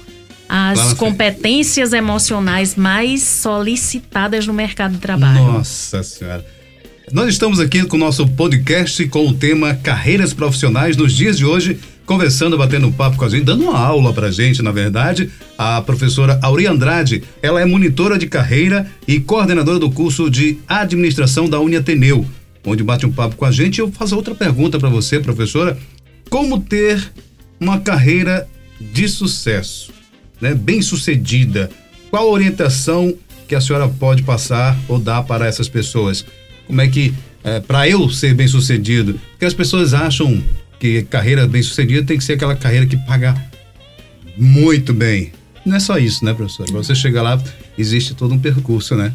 as 0.49 0.95
competências 0.95 1.93
emocionais 1.93 2.75
mais 2.75 3.23
solicitadas 3.23 4.47
no 4.47 4.53
mercado 4.53 4.95
de 4.95 4.99
trabalho. 4.99 5.45
Nossa 5.45 6.03
Senhora. 6.03 6.45
Nós 7.12 7.31
estamos 7.31 7.59
aqui 7.59 7.85
com 7.85 7.97
o 7.97 7.99
nosso 7.99 8.25
podcast 8.29 9.05
com 9.09 9.26
o 9.26 9.35
tema 9.35 9.75
Carreiras 9.75 10.33
Profissionais 10.33 10.97
nos 10.97 11.12
dias 11.12 11.37
de 11.37 11.45
hoje, 11.45 11.76
conversando, 12.07 12.57
batendo 12.57 12.93
papo 12.93 13.17
com 13.17 13.25
a 13.25 13.29
gente, 13.29 13.43
dando 13.43 13.64
uma 13.64 13.76
aula 13.76 14.12
pra 14.12 14.31
gente, 14.31 14.62
na 14.62 14.71
verdade, 14.71 15.29
a 15.59 15.83
professora 15.83 16.38
Auri 16.40 16.69
Andrade. 16.69 17.25
Ela 17.43 17.61
é 17.61 17.64
monitora 17.64 18.17
de 18.17 18.29
carreira 18.29 18.88
e 19.09 19.19
coordenadora 19.19 19.81
do 19.81 19.90
curso 19.90 20.31
de 20.31 20.61
administração 20.69 21.49
da 21.49 21.59
Uniateneu, 21.59 22.25
onde 22.64 22.85
bate 22.85 23.05
um 23.05 23.11
papo 23.11 23.35
com 23.35 23.45
a 23.45 23.50
gente. 23.50 23.81
Eu 23.81 23.90
faço 23.90 24.14
outra 24.14 24.35
pergunta 24.35 24.79
para 24.79 24.88
você, 24.88 25.19
professora: 25.19 25.76
como 26.29 26.61
ter 26.61 27.12
uma 27.59 27.81
carreira 27.81 28.49
de 28.81 29.09
sucesso, 29.09 29.93
né? 30.40 30.55
Bem 30.55 30.81
sucedida? 30.81 31.71
Qual 32.09 32.29
a 32.29 32.31
orientação 32.31 33.12
que 33.49 33.55
a 33.57 33.61
senhora 33.61 33.88
pode 33.88 34.23
passar 34.23 34.79
ou 34.87 34.97
dar 34.97 35.25
para 35.25 35.49
essas 35.49 35.69
pessoas? 35.69 36.25
Como 36.71 36.81
é 36.81 36.87
que, 36.87 37.12
é, 37.43 37.59
para 37.59 37.89
eu 37.89 38.09
ser 38.09 38.33
bem 38.33 38.47
sucedido, 38.47 39.21
porque 39.33 39.45
as 39.45 39.53
pessoas 39.53 39.93
acham 39.93 40.41
que 40.79 41.03
carreira 41.03 41.49
bem 41.49 41.61
sucedida 41.62 42.07
tem 42.07 42.17
que 42.17 42.23
ser 42.23 42.35
aquela 42.35 42.55
carreira 42.55 42.87
que 42.87 42.97
paga 42.97 43.35
muito 44.37 44.95
bem. 44.95 45.33
Não 45.67 45.77
é 45.77 45.81
só 45.81 45.99
isso, 45.99 46.25
né, 46.25 46.33
professor? 46.33 46.67
Para 46.67 46.79
você 46.79 46.95
chegar 46.95 47.23
lá, 47.23 47.43
existe 47.77 48.15
todo 48.15 48.33
um 48.33 48.39
percurso, 48.39 48.95
né? 48.95 49.12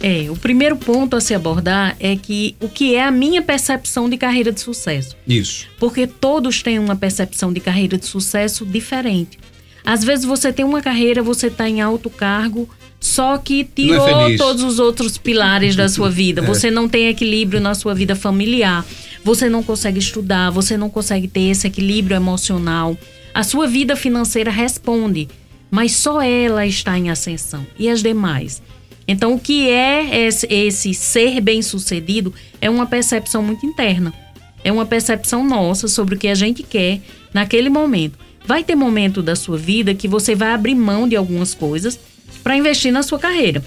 É, 0.00 0.30
o 0.30 0.36
primeiro 0.36 0.76
ponto 0.76 1.16
a 1.16 1.20
se 1.20 1.34
abordar 1.34 1.96
é 1.98 2.14
que 2.14 2.54
o 2.60 2.68
que 2.68 2.94
é 2.94 3.04
a 3.04 3.10
minha 3.10 3.40
percepção 3.40 4.08
de 4.08 4.18
carreira 4.18 4.52
de 4.52 4.60
sucesso. 4.60 5.16
Isso. 5.26 5.66
Porque 5.80 6.06
todos 6.06 6.62
têm 6.62 6.78
uma 6.78 6.94
percepção 6.94 7.52
de 7.52 7.58
carreira 7.58 7.96
de 7.96 8.04
sucesso 8.04 8.66
diferente. 8.66 9.38
Às 9.82 10.04
vezes 10.04 10.26
você 10.26 10.52
tem 10.52 10.64
uma 10.64 10.82
carreira, 10.82 11.22
você 11.22 11.46
está 11.46 11.66
em 11.68 11.80
alto 11.80 12.10
cargo, 12.10 12.68
só 13.02 13.36
que 13.36 13.62
é 13.62 13.64
tirou 13.64 14.30
é 14.30 14.36
todos 14.36 14.62
os 14.62 14.78
outros 14.78 15.18
pilares 15.18 15.74
da 15.74 15.88
sua 15.88 16.08
vida. 16.08 16.40
É. 16.40 16.44
Você 16.44 16.70
não 16.70 16.88
tem 16.88 17.08
equilíbrio 17.08 17.60
na 17.60 17.74
sua 17.74 17.96
vida 17.96 18.14
familiar, 18.14 18.86
você 19.24 19.48
não 19.48 19.60
consegue 19.60 19.98
estudar, 19.98 20.50
você 20.50 20.76
não 20.76 20.88
consegue 20.88 21.26
ter 21.26 21.50
esse 21.50 21.66
equilíbrio 21.66 22.14
emocional. 22.14 22.96
A 23.34 23.42
sua 23.42 23.66
vida 23.66 23.96
financeira 23.96 24.52
responde, 24.52 25.28
mas 25.68 25.96
só 25.96 26.22
ela 26.22 26.64
está 26.64 26.96
em 26.96 27.10
ascensão. 27.10 27.66
E 27.76 27.88
as 27.88 28.04
demais? 28.04 28.62
Então, 29.08 29.34
o 29.34 29.40
que 29.40 29.68
é 29.68 30.28
esse, 30.28 30.46
esse 30.48 30.94
ser 30.94 31.40
bem-sucedido 31.40 32.32
é 32.60 32.70
uma 32.70 32.86
percepção 32.86 33.42
muito 33.42 33.66
interna. 33.66 34.14
É 34.62 34.70
uma 34.70 34.86
percepção 34.86 35.44
nossa 35.44 35.88
sobre 35.88 36.14
o 36.14 36.18
que 36.18 36.28
a 36.28 36.36
gente 36.36 36.62
quer 36.62 37.00
naquele 37.34 37.68
momento. 37.68 38.16
Vai 38.46 38.62
ter 38.62 38.76
momento 38.76 39.20
da 39.20 39.34
sua 39.34 39.58
vida 39.58 39.92
que 39.92 40.06
você 40.06 40.36
vai 40.36 40.52
abrir 40.52 40.76
mão 40.76 41.08
de 41.08 41.16
algumas 41.16 41.52
coisas 41.52 41.98
para 42.42 42.56
investir 42.56 42.92
na 42.92 43.02
sua 43.02 43.18
carreira. 43.18 43.62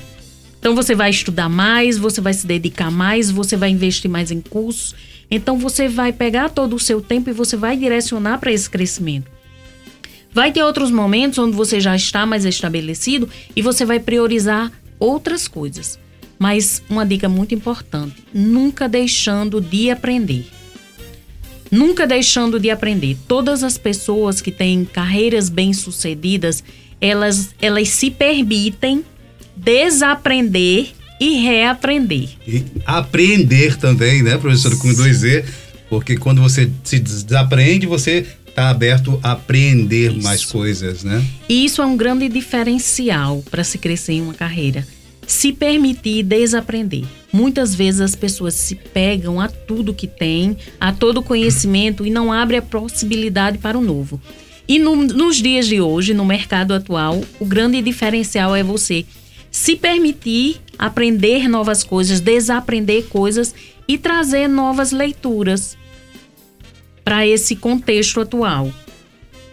Então 0.60 0.74
você 0.76 0.96
vai 0.96 1.12
estudar 1.12 1.48
mais, 1.48 1.98
você 1.98 2.20
vai 2.20 2.34
se 2.34 2.48
dedicar 2.48 2.90
mais, 2.90 3.30
você 3.30 3.56
vai 3.56 3.70
investir 3.70 4.10
mais 4.10 4.32
em 4.32 4.42
cursos. 4.42 4.96
Então 5.30 5.58
você 5.58 5.88
vai 5.88 6.12
pegar 6.12 6.50
todo 6.50 6.76
o 6.76 6.80
seu 6.80 7.02
tempo 7.02 7.30
e 7.30 7.34
você 7.34 7.56
vai 7.56 7.78
direcionar 7.78 8.40
para 8.40 8.52
esse 8.52 8.70
crescimento. 8.70 9.30
Vai 10.34 10.52
ter 10.52 10.64
outros 10.64 10.92
momentos 10.92 11.40
onde 11.40 11.56
você 11.56 11.80
já 11.80 11.96
está 11.96 12.26
mais 12.26 12.46
estabelecido 12.46 13.30
e 13.56 13.62
você 13.62 13.86
vai 13.86 14.00
priorizar 14.00 14.72
outras 15.00 15.48
coisas. 15.48 16.00
Mas 16.38 16.84
uma 16.90 17.06
dica 17.06 17.30
muito 17.30 17.56
importante: 17.56 18.24
nunca 18.34 18.90
deixando 18.90 19.62
de 19.62 19.90
aprender. 19.90 20.46
Nunca 21.72 22.06
deixando 22.06 22.60
de 22.60 22.70
aprender. 22.70 23.18
Todas 23.28 23.64
as 23.64 23.78
pessoas 23.78 24.42
que 24.42 24.52
têm 24.52 24.86
carreiras 24.86 25.50
bem-sucedidas, 25.50 26.64
elas, 27.00 27.50
elas 27.62 27.90
se 27.90 28.10
permitem 28.12 29.04
desaprender 29.56 30.90
e 31.20 31.38
reaprender. 31.42 32.30
E 32.48 32.64
aprender 32.86 33.78
também, 33.78 34.22
né, 34.22 34.38
professor, 34.38 34.78
com 34.78 34.94
dois 34.94 35.24
E, 35.24 35.44
porque 35.90 36.18
quando 36.18 36.42
você 36.42 36.70
se 36.84 37.00
desaprende, 37.00 37.86
você 37.86 38.26
está 38.48 38.70
aberto 38.70 39.20
a 39.22 39.34
aprender 39.34 40.12
isso. 40.12 40.24
mais 40.24 40.46
coisas, 40.46 41.04
né? 41.04 41.24
E 41.48 41.66
isso 41.66 41.82
é 41.82 41.86
um 41.86 41.98
grande 41.98 42.30
diferencial 42.30 43.44
para 43.52 43.64
se 43.64 43.78
crescer 43.78 44.14
em 44.14 44.22
uma 44.22 44.34
carreira. 44.34 44.88
Se 45.28 45.52
permitir 45.52 46.24
desaprender. 46.24 47.04
Muitas 47.34 47.76
vezes 47.76 48.00
as 48.00 48.16
pessoas 48.16 48.54
se 48.54 48.76
pegam 48.76 49.42
a 49.42 49.50
tudo 49.50 49.94
que 49.94 50.08
tem, 50.08 50.56
a 50.80 50.94
todo 50.94 51.22
conhecimento 51.22 52.06
e 52.06 52.10
não 52.10 52.32
abre 52.32 52.56
a 52.56 52.62
possibilidade 52.62 53.58
para 53.58 53.78
o 53.78 53.82
novo. 53.82 54.22
E 54.68 54.80
no, 54.80 54.96
nos 54.96 55.38
dias 55.38 55.68
de 55.68 55.80
hoje, 55.80 56.14
no 56.14 56.26
mercado 56.26 56.74
atual, 56.74 57.24
o 57.40 57.46
grande 57.46 57.82
diferencial 57.82 58.56
é 58.56 58.64
você 58.64 59.06
se 59.52 59.76
permitir 59.76 60.58
aprender 60.78 61.48
novas 61.48 61.84
coisas, 61.84 62.20
desaprender 62.20 63.06
coisas 63.06 63.54
e 63.88 63.98
trazer 63.98 64.48
novas 64.48 64.92
leituras 64.92 65.78
para 67.04 67.26
esse 67.26 67.56
contexto 67.56 68.20
atual. 68.20 68.74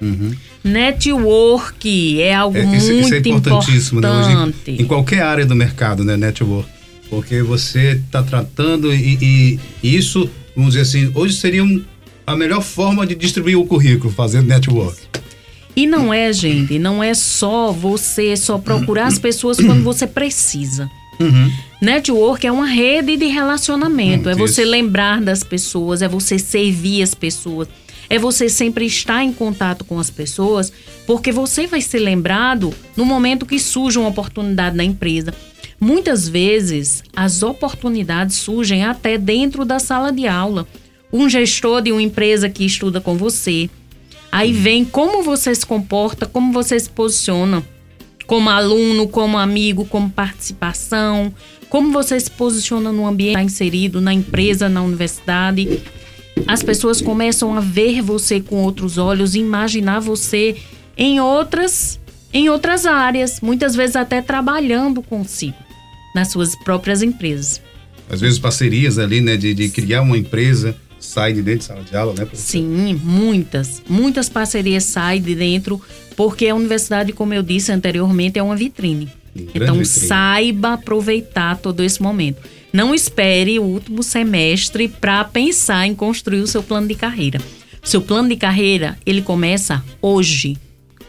Uhum. 0.00 0.34
Network 0.64 2.20
é 2.20 2.34
algo 2.34 2.56
é, 2.56 2.76
isso, 2.76 2.92
muito 2.92 3.04
isso 3.04 3.14
é 3.14 3.18
importantíssimo, 3.18 4.00
importante. 4.00 4.34
Né? 4.34 4.42
Hoje, 4.42 4.82
em 4.82 4.84
qualquer 4.84 5.22
área 5.22 5.46
do 5.46 5.54
mercado, 5.54 6.02
né? 6.02 6.16
Network. 6.16 6.68
Porque 7.10 7.42
você 7.42 8.00
está 8.04 8.22
tratando 8.22 8.92
e, 8.92 9.18
e, 9.20 9.60
e, 9.82 9.96
isso, 9.96 10.28
vamos 10.56 10.74
dizer 10.74 10.82
assim, 10.82 11.12
hoje 11.14 11.34
seria 11.34 11.62
um, 11.62 11.84
a 12.26 12.36
melhor 12.36 12.62
forma 12.62 13.06
de 13.06 13.14
distribuir 13.14 13.58
o 13.58 13.66
currículo, 13.66 14.12
fazendo 14.12 14.48
network. 14.48 15.00
E 15.74 15.86
não 15.86 16.12
é, 16.12 16.32
gente, 16.32 16.78
não 16.78 17.02
é 17.02 17.14
só 17.14 17.72
você 17.72 18.36
só 18.36 18.58
procurar 18.58 19.06
as 19.06 19.18
pessoas 19.18 19.56
quando 19.56 19.82
você 19.82 20.06
precisa. 20.06 20.90
Uhum. 21.18 21.50
Network 21.80 22.46
é 22.46 22.52
uma 22.52 22.66
rede 22.66 23.16
de 23.16 23.26
relacionamento, 23.26 24.28
hum, 24.28 24.32
é 24.32 24.34
você 24.34 24.62
isso. 24.62 24.70
lembrar 24.70 25.20
das 25.20 25.42
pessoas, 25.42 26.02
é 26.02 26.08
você 26.08 26.38
servir 26.38 27.02
as 27.02 27.14
pessoas, 27.14 27.68
é 28.10 28.18
você 28.18 28.48
sempre 28.48 28.84
estar 28.86 29.22
em 29.22 29.32
contato 29.32 29.84
com 29.84 29.98
as 29.98 30.10
pessoas, 30.10 30.72
porque 31.06 31.32
você 31.32 31.66
vai 31.66 31.80
ser 31.80 32.00
lembrado 32.00 32.74
no 32.96 33.04
momento 33.04 33.46
que 33.46 33.58
surge 33.58 33.98
uma 33.98 34.08
oportunidade 34.08 34.76
na 34.76 34.84
empresa. 34.84 35.34
Muitas 35.80 36.28
vezes 36.28 37.02
as 37.16 37.42
oportunidades 37.42 38.36
surgem 38.36 38.84
até 38.84 39.16
dentro 39.18 39.64
da 39.64 39.78
sala 39.78 40.12
de 40.12 40.26
aula 40.28 40.66
um 41.12 41.28
gestor 41.28 41.82
de 41.82 41.92
uma 41.92 42.02
empresa 42.02 42.48
que 42.48 42.64
estuda 42.64 43.00
com 43.00 43.16
você. 43.16 43.68
Aí 44.30 44.52
vem 44.52 44.84
como 44.84 45.22
você 45.22 45.54
se 45.54 45.66
comporta, 45.66 46.24
como 46.26 46.52
você 46.52 46.78
se 46.80 46.88
posiciona 46.88 47.62
como 48.26 48.48
aluno, 48.48 49.08
como 49.08 49.36
amigo, 49.36 49.84
como 49.84 50.08
participação, 50.08 51.34
como 51.68 51.92
você 51.92 52.18
se 52.18 52.30
posiciona 52.30 52.90
no 52.92 53.06
ambiente 53.06 53.34
tá 53.34 53.42
inserido, 53.42 54.00
na 54.00 54.12
empresa, 54.12 54.68
na 54.68 54.82
universidade. 54.82 55.82
As 56.46 56.62
pessoas 56.62 57.00
começam 57.00 57.54
a 57.54 57.60
ver 57.60 58.00
você 58.00 58.40
com 58.40 58.56
outros 58.56 58.96
olhos, 58.96 59.34
imaginar 59.34 60.00
você 60.00 60.56
em 60.96 61.20
outras 61.20 62.00
em 62.34 62.48
outras 62.48 62.86
áreas, 62.86 63.42
muitas 63.42 63.76
vezes 63.76 63.94
até 63.94 64.22
trabalhando 64.22 65.02
consigo 65.02 65.56
nas 66.14 66.28
suas 66.28 66.56
próprias 66.64 67.02
empresas. 67.02 67.60
Às 68.08 68.22
vezes 68.22 68.38
parcerias 68.38 68.98
ali, 68.98 69.20
né, 69.20 69.36
de, 69.36 69.52
de 69.52 69.68
criar 69.68 70.00
uma 70.00 70.16
empresa 70.16 70.74
sai 71.02 71.32
de 71.32 71.42
dentro 71.42 71.60
de 71.60 71.64
sala 71.64 71.82
de 71.82 71.96
aula, 71.96 72.12
né? 72.12 72.24
Professor? 72.24 72.46
Sim, 72.46 73.00
muitas. 73.02 73.82
Muitas 73.88 74.28
parcerias 74.28 74.84
saem 74.84 75.20
de 75.20 75.34
dentro, 75.34 75.80
porque 76.16 76.46
a 76.46 76.54
universidade, 76.54 77.12
como 77.12 77.34
eu 77.34 77.42
disse 77.42 77.72
anteriormente, 77.72 78.38
é 78.38 78.42
uma 78.42 78.56
vitrine. 78.56 79.08
então, 79.36 79.76
vitrine. 79.76 79.84
saiba 79.84 80.74
aproveitar 80.74 81.56
todo 81.58 81.82
esse 81.82 82.00
momento. 82.00 82.40
Não 82.72 82.94
espere 82.94 83.58
o 83.58 83.64
último 83.64 84.02
semestre 84.02 84.88
para 84.88 85.24
pensar 85.24 85.86
em 85.86 85.94
construir 85.94 86.40
o 86.40 86.46
seu 86.46 86.62
plano 86.62 86.88
de 86.88 86.94
carreira. 86.94 87.40
Seu 87.82 88.00
plano 88.00 88.28
de 88.28 88.36
carreira, 88.36 88.96
ele 89.04 89.20
começa 89.20 89.84
hoje. 90.00 90.56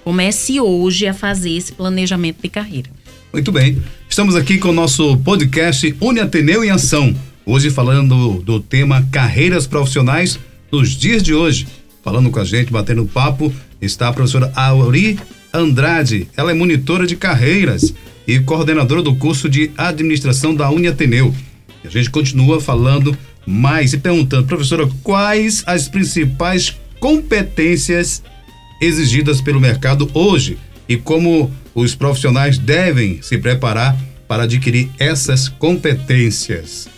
Comece 0.04 0.60
hoje 0.60 1.08
a 1.08 1.14
fazer 1.14 1.52
esse 1.52 1.72
planejamento 1.72 2.42
de 2.42 2.50
carreira. 2.50 2.90
Muito 3.32 3.52
bem. 3.52 3.82
Estamos 4.10 4.36
aqui 4.36 4.58
com 4.58 4.70
o 4.70 4.74
nosso 4.74 5.18
podcast 5.20 5.96
Uni 6.02 6.20
Ateneu 6.20 6.64
em 6.64 6.70
Ação 6.70 7.16
Hoje 7.46 7.70
falando 7.70 8.42
do 8.42 8.58
tema 8.62 9.06
carreiras 9.12 9.68
profissionais 9.68 10.40
nos 10.72 10.92
dias 10.92 11.22
de 11.22 11.34
hoje. 11.34 11.68
Falando 12.02 12.32
com 12.32 12.40
a 12.40 12.46
gente, 12.46 12.72
batendo 12.72 13.06
papo, 13.06 13.54
está 13.82 14.08
a 14.08 14.14
professora 14.14 14.50
Auri 14.56 15.20
Andrade. 15.54 16.30
Ela 16.38 16.52
é 16.52 16.54
monitora 16.54 17.06
de 17.06 17.18
carreiras 17.18 17.94
e 18.26 18.40
coordenadora 18.40 19.02
do 19.02 19.16
curso 19.16 19.50
de 19.50 19.72
administração 19.78 20.56
da 20.56 20.70
Uniateneu. 20.70 21.36
E 21.84 21.88
a 21.88 21.92
gente 21.92 22.10
continua 22.10 22.62
falando 22.62 23.16
mais 23.46 23.92
e 23.92 23.98
perguntando, 23.98 24.48
professora, 24.48 24.90
quais 25.04 25.64
as 25.66 25.90
principais 25.90 26.74
competências 26.98 28.24
exigidas 28.80 29.42
pelo 29.42 29.60
mercado 29.60 30.10
hoje 30.14 30.58
e 30.88 30.96
como 30.96 31.52
os 31.76 31.94
profissionais 31.94 32.58
devem 32.58 33.22
se 33.22 33.38
preparar 33.38 33.98
para 34.30 34.44
adquirir 34.44 34.90
essas 34.98 35.50
competências. 35.50 36.93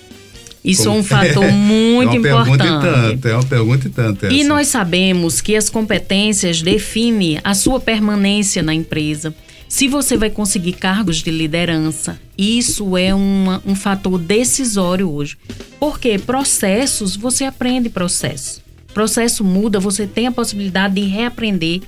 Isso 0.66 0.86
Como... 0.86 0.96
é 0.96 1.00
um 1.00 1.04
fator 1.04 1.52
muito 1.52 2.10
é 2.28 2.34
uma 2.34 2.42
importante. 2.42 2.58
Pergunta 2.58 2.66
e 2.66 3.12
tanto, 3.12 3.28
é 3.28 3.34
uma 3.34 3.44
pergunta 3.44 3.88
e 3.88 3.90
tanto. 3.92 4.26
E 4.32 4.44
nós 4.44 4.68
sabemos 4.68 5.40
que 5.40 5.56
as 5.56 5.70
competências 5.70 6.64
definem 6.64 7.40
a 7.44 7.54
sua 7.54 7.80
permanência 7.80 8.64
na 8.64 8.74
empresa. 8.74 9.34
Se 9.70 9.88
você 9.88 10.18
vai 10.18 10.30
conseguir 10.30 10.74
cargos 10.74 11.18
de 11.18 11.30
liderança, 11.30 12.20
isso 12.36 12.98
é 12.98 13.14
uma, 13.14 13.62
um 13.66 13.76
fator 13.76 14.18
decisório 14.18 15.12
hoje. 15.12 15.38
Porque 15.80 16.18
processos, 16.18 17.16
você 17.16 17.44
aprende 17.44 17.90
processo. 17.90 18.62
Processo 18.94 19.44
muda, 19.44 19.80
você 19.80 20.08
tem 20.08 20.26
a 20.26 20.32
possibilidade 20.32 20.96
de 20.96 21.02
reaprender 21.02 21.82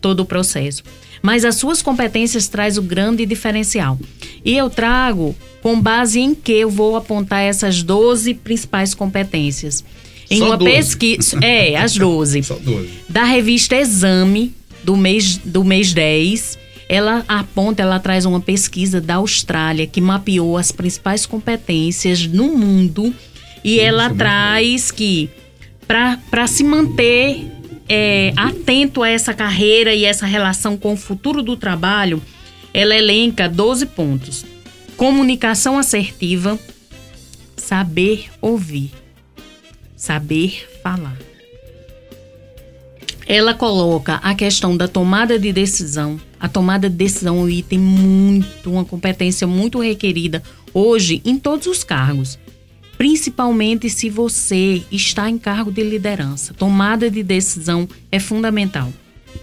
todo 0.00 0.20
o 0.20 0.24
processo. 0.24 0.82
Mas 1.22 1.44
as 1.44 1.54
suas 1.56 1.82
competências 1.82 2.48
traz 2.48 2.76
o 2.76 2.82
grande 2.82 3.24
diferencial. 3.24 3.98
E 4.44 4.56
eu 4.56 4.68
trago 4.68 5.34
com 5.62 5.80
base 5.80 6.20
em 6.20 6.34
que 6.34 6.52
eu 6.52 6.70
vou 6.70 6.96
apontar 6.96 7.40
essas 7.42 7.82
12 7.82 8.34
principais 8.34 8.94
competências. 8.94 9.82
Em 10.30 10.38
Só 10.38 10.46
uma 10.46 10.56
12. 10.56 10.72
pesquisa, 10.72 11.38
é, 11.42 11.76
as 11.76 11.96
12. 11.96 12.42
Só 12.42 12.56
12. 12.56 12.88
Da 13.08 13.24
revista 13.24 13.76
Exame 13.76 14.54
do 14.82 14.96
mês 14.96 15.38
do 15.38 15.64
mês 15.64 15.94
10, 15.94 16.58
ela 16.88 17.24
aponta, 17.26 17.82
ela 17.82 17.98
traz 17.98 18.26
uma 18.26 18.40
pesquisa 18.40 19.00
da 19.00 19.16
Austrália 19.16 19.86
que 19.86 20.00
mapeou 20.00 20.58
as 20.58 20.70
principais 20.70 21.24
competências 21.24 22.26
no 22.26 22.56
mundo 22.56 23.14
e 23.64 23.80
ela 23.80 24.08
muito 24.08 24.18
traz 24.18 24.90
que 24.90 25.30
para 25.86 26.46
se 26.46 26.62
manter 26.62 27.46
é, 27.88 28.32
atento 28.36 29.02
a 29.02 29.08
essa 29.08 29.32
carreira 29.32 29.94
e 29.94 30.04
essa 30.04 30.26
relação 30.26 30.76
com 30.76 30.92
o 30.92 30.96
futuro 30.96 31.42
do 31.42 31.56
trabalho, 31.56 32.22
ela 32.74 32.94
elenca 32.94 33.48
12 33.48 33.86
pontos. 33.86 34.44
Comunicação 34.96 35.78
assertiva, 35.78 36.58
saber 37.56 38.26
ouvir, 38.40 38.90
saber 39.96 40.68
falar. 40.82 41.16
Ela 43.26 43.54
coloca 43.54 44.16
a 44.16 44.34
questão 44.34 44.76
da 44.76 44.86
tomada 44.86 45.38
de 45.38 45.52
decisão. 45.52 46.20
A 46.38 46.48
tomada 46.48 46.90
de 46.90 46.96
decisão 46.96 47.38
é 47.38 47.40
um 47.40 47.48
item 47.48 47.78
muito, 47.78 48.70
uma 48.70 48.84
competência 48.84 49.46
muito 49.46 49.80
requerida 49.80 50.42
hoje 50.74 51.22
em 51.24 51.38
todos 51.38 51.66
os 51.66 51.82
cargos 51.82 52.38
principalmente 52.96 53.90
se 53.90 54.08
você 54.08 54.82
está 54.90 55.28
em 55.28 55.38
cargo 55.38 55.70
de 55.70 55.82
liderança. 55.82 56.54
Tomada 56.54 57.10
de 57.10 57.22
decisão 57.22 57.88
é 58.10 58.18
fundamental. 58.18 58.92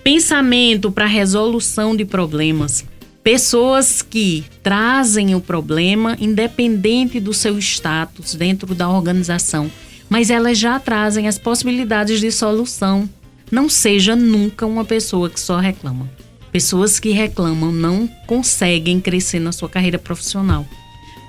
Pensamento 0.04 0.92
para 0.92 1.06
resolução 1.06 1.96
de 1.96 2.06
problemas. 2.06 2.86
Pessoas 3.24 4.02
que 4.02 4.44
trazem 4.64 5.36
o 5.36 5.42
problema 5.42 6.18
independente 6.20 7.20
do 7.20 7.34
seu 7.34 7.60
status 7.60 8.34
dentro 8.34 8.74
da 8.74 8.90
organização, 8.90 9.70
mas 10.10 10.32
elas 10.32 10.58
já 10.58 10.80
trazem 10.80 11.28
as 11.28 11.38
possibilidades 11.38 12.20
de 12.20 12.32
solução. 12.32 13.08
Não 13.52 13.70
seja 13.70 14.16
nunca 14.16 14.66
uma 14.66 14.84
pessoa 14.84 15.30
que 15.30 15.40
só 15.40 15.60
reclama. 15.60 16.10
Pessoas 16.52 17.00
que 17.00 17.12
reclamam 17.12 17.72
não 17.72 18.08
conseguem 18.26 19.00
crescer 19.00 19.40
na 19.40 19.52
sua 19.52 19.70
carreira 19.70 20.00
profissional, 20.00 20.66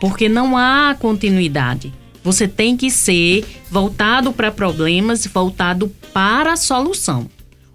porque 0.01 0.31
não 0.31 0.57
há 0.57 0.97
continuidade. 0.99 1.93
Você 2.25 2.49
tem 2.49 2.75
que 2.75 2.91
ser 2.91 3.45
voltado 3.71 4.33
para 4.33 4.51
problemas, 4.51 5.27
voltado 5.27 5.89
para 6.13 6.55
a 6.55 6.57
solução. 6.57 7.29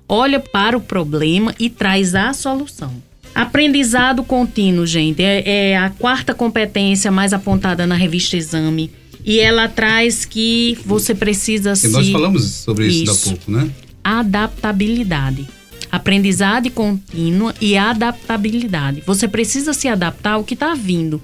Olha 0.10 0.40
para 0.40 0.76
o 0.76 0.82
problema 0.82 1.54
e 1.60 1.70
traz 1.70 2.16
a 2.16 2.34
solução. 2.34 3.07
Aprendizado 3.38 4.24
contínuo, 4.24 4.84
gente, 4.84 5.22
é, 5.22 5.70
é 5.70 5.78
a 5.78 5.92
quarta 5.92 6.34
competência 6.34 7.12
mais 7.12 7.34
apontada 7.34 7.86
na 7.86 7.94
revista 7.94 8.36
Exame. 8.36 8.90
E 9.24 9.40
ela 9.40 9.68
traz 9.68 10.26
que 10.26 10.76
você 10.84 11.14
precisa 11.14 11.76
se. 11.76 11.88
Nós 11.90 12.10
falamos 12.10 12.44
sobre 12.46 12.88
isso, 12.88 13.04
Isso. 13.04 13.30
há 13.30 13.32
pouco, 13.32 13.52
né? 13.52 13.70
adaptabilidade. 14.04 15.48
Aprendizado 15.92 16.72
contínua 16.72 17.54
e 17.62 17.78
adaptabilidade. 17.78 19.04
Você 19.06 19.28
precisa 19.28 19.72
se 19.72 19.88
adaptar 19.88 20.32
ao 20.32 20.44
que 20.44 20.56
está 20.56 20.74
vindo. 20.74 21.22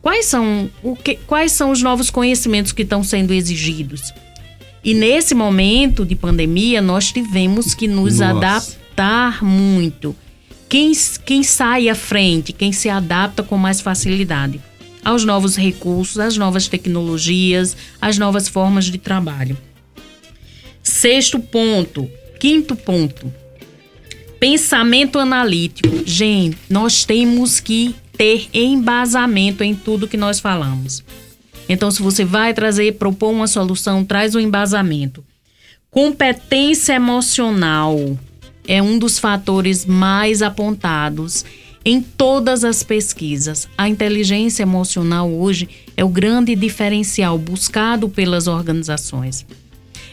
Quais 0.00 0.26
são, 0.26 0.70
o 0.80 0.94
que, 0.94 1.16
quais 1.26 1.50
são 1.50 1.72
os 1.72 1.82
novos 1.82 2.08
conhecimentos 2.08 2.70
que 2.70 2.82
estão 2.82 3.02
sendo 3.02 3.34
exigidos? 3.34 4.14
E 4.84 4.94
nesse 4.94 5.34
momento 5.34 6.06
de 6.06 6.14
pandemia, 6.14 6.80
nós 6.80 7.10
tivemos 7.10 7.74
que 7.74 7.88
nos 7.88 8.20
Nossa. 8.20 8.30
adaptar 8.30 9.42
muito. 9.42 10.14
Quem, 10.68 10.92
quem 11.24 11.42
sai 11.42 11.88
à 11.88 11.94
frente, 11.94 12.52
quem 12.52 12.72
se 12.72 12.88
adapta 12.88 13.42
com 13.42 13.56
mais 13.56 13.80
facilidade 13.80 14.60
aos 15.04 15.24
novos 15.24 15.56
recursos, 15.56 16.18
às 16.18 16.36
novas 16.36 16.68
tecnologias, 16.68 17.74
às 18.00 18.18
novas 18.18 18.48
formas 18.48 18.84
de 18.84 18.98
trabalho. 18.98 19.56
Sexto 20.82 21.38
ponto, 21.40 22.10
quinto 22.38 22.76
ponto, 22.76 23.32
pensamento 24.38 25.18
analítico. 25.18 26.02
Gente, 26.04 26.58
nós 26.68 27.04
temos 27.04 27.60
que 27.60 27.94
ter 28.12 28.48
embasamento 28.52 29.64
em 29.64 29.74
tudo 29.74 30.08
que 30.08 30.16
nós 30.16 30.40
falamos. 30.40 31.02
Então, 31.68 31.90
se 31.90 32.02
você 32.02 32.24
vai 32.24 32.52
trazer, 32.52 32.98
propor 32.98 33.30
uma 33.30 33.46
solução, 33.46 34.04
traz 34.04 34.34
o 34.34 34.40
embasamento. 34.40 35.24
Competência 35.90 36.94
emocional 36.94 38.18
é 38.68 38.82
um 38.82 38.98
dos 38.98 39.18
fatores 39.18 39.86
mais 39.86 40.42
apontados 40.42 41.44
em 41.82 42.02
todas 42.02 42.64
as 42.64 42.82
pesquisas. 42.82 43.66
A 43.78 43.88
inteligência 43.88 44.62
emocional 44.62 45.32
hoje 45.32 45.66
é 45.96 46.04
o 46.04 46.08
grande 46.08 46.54
diferencial 46.54 47.38
buscado 47.38 48.10
pelas 48.10 48.46
organizações. 48.46 49.46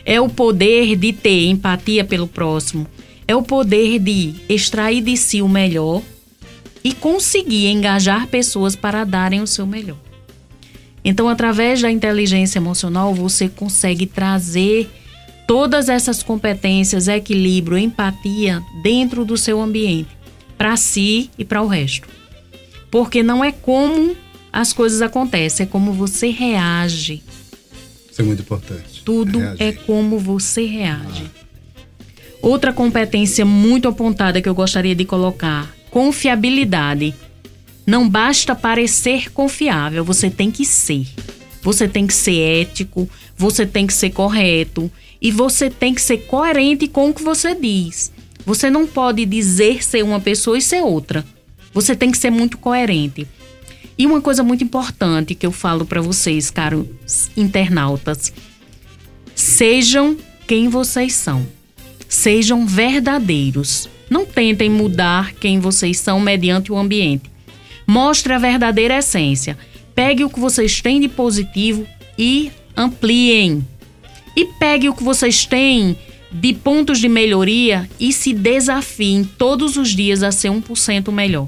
É 0.05 0.21
o 0.21 0.29
poder 0.29 0.95
de 0.95 1.11
ter 1.11 1.49
empatia 1.49 2.05
pelo 2.05 2.27
próximo, 2.27 2.87
é 3.27 3.35
o 3.35 3.43
poder 3.43 3.99
de 3.99 4.35
extrair 4.47 5.01
de 5.01 5.17
si 5.17 5.41
o 5.41 5.49
melhor 5.49 6.01
e 6.81 6.93
conseguir 6.93 7.67
engajar 7.67 8.27
pessoas 8.27 8.75
para 8.75 9.03
darem 9.03 9.41
o 9.41 9.47
seu 9.47 9.67
melhor. 9.67 9.97
Então, 11.03 11.27
através 11.27 11.81
da 11.81 11.91
inteligência 11.91 12.57
emocional, 12.57 13.13
você 13.13 13.49
consegue 13.49 14.05
trazer 14.05 14.89
todas 15.47 15.89
essas 15.89 16.23
competências, 16.23 17.07
equilíbrio, 17.07 17.77
empatia 17.77 18.61
dentro 18.81 19.23
do 19.23 19.37
seu 19.37 19.61
ambiente, 19.61 20.09
para 20.57 20.75
si 20.77 21.29
e 21.37 21.45
para 21.45 21.61
o 21.61 21.67
resto. 21.67 22.07
Porque 22.89 23.21
não 23.21 23.43
é 23.43 23.51
como 23.51 24.15
as 24.51 24.71
coisas 24.71 25.01
acontecem, 25.01 25.65
é 25.65 25.67
como 25.67 25.91
você 25.93 26.29
reage. 26.29 27.21
Isso 28.09 28.21
é 28.21 28.23
muito 28.23 28.41
importante. 28.41 29.01
Tudo 29.03 29.39
Reagir. 29.39 29.61
é 29.61 29.71
como 29.73 30.17
você 30.17 30.65
reage. 30.65 31.29
Outra 32.41 32.71
competência 32.71 33.43
muito 33.43 33.87
apontada 33.87 34.41
que 34.41 34.47
eu 34.47 34.55
gostaria 34.55 34.95
de 34.95 35.03
colocar: 35.03 35.75
confiabilidade. 35.91 37.13
Não 37.85 38.09
basta 38.09 38.55
parecer 38.55 39.31
confiável, 39.31 40.03
você 40.03 40.29
tem 40.29 40.49
que 40.49 40.65
ser. 40.65 41.05
Você 41.61 41.87
tem 41.87 42.07
que 42.07 42.13
ser 42.13 42.61
ético, 42.61 43.09
você 43.37 43.65
tem 43.65 43.85
que 43.85 43.93
ser 43.93 44.11
correto 44.11 44.91
e 45.21 45.31
você 45.31 45.69
tem 45.69 45.93
que 45.93 46.01
ser 46.01 46.19
coerente 46.25 46.87
com 46.87 47.09
o 47.09 47.13
que 47.13 47.23
você 47.23 47.55
diz. 47.55 48.11
Você 48.45 48.69
não 48.69 48.85
pode 48.85 49.25
dizer 49.25 49.83
ser 49.83 50.03
uma 50.03 50.19
pessoa 50.19 50.57
e 50.57 50.61
ser 50.61 50.81
outra. 50.81 51.25
Você 51.73 51.95
tem 51.95 52.11
que 52.11 52.17
ser 52.17 52.29
muito 52.29 52.57
coerente. 52.57 53.27
E 53.97 54.05
uma 54.05 54.21
coisa 54.21 54.43
muito 54.43 54.63
importante 54.63 55.33
que 55.33 55.45
eu 55.45 55.51
falo 55.51 55.85
para 55.85 56.01
vocês, 56.01 56.51
caros 56.51 56.87
internautas, 57.35 58.31
sejam 59.33 60.17
quem 60.45 60.69
vocês 60.69 61.13
são. 61.13 61.45
Sejam 62.07 62.65
verdadeiros. 62.65 63.89
Não 64.09 64.25
tentem 64.25 64.69
mudar 64.69 65.33
quem 65.33 65.59
vocês 65.59 65.97
são 65.97 66.19
mediante 66.19 66.71
o 66.71 66.77
ambiente. 66.77 67.31
Mostre 67.87 68.33
a 68.33 68.37
verdadeira 68.37 68.97
essência. 68.97 69.57
Pegue 69.95 70.23
o 70.23 70.29
que 70.29 70.39
vocês 70.39 70.81
têm 70.81 70.99
de 70.99 71.07
positivo 71.07 71.87
e 72.17 72.51
ampliem. 72.75 73.65
E 74.35 74.45
pegue 74.45 74.89
o 74.89 74.93
que 74.93 75.03
vocês 75.03 75.45
têm 75.45 75.97
de 76.31 76.53
pontos 76.53 76.99
de 76.99 77.07
melhoria 77.07 77.89
e 77.99 78.11
se 78.11 78.33
desafiem 78.33 79.23
todos 79.23 79.77
os 79.77 79.89
dias 79.89 80.21
a 80.21 80.31
ser 80.31 80.49
1% 80.49 81.11
melhor. 81.11 81.47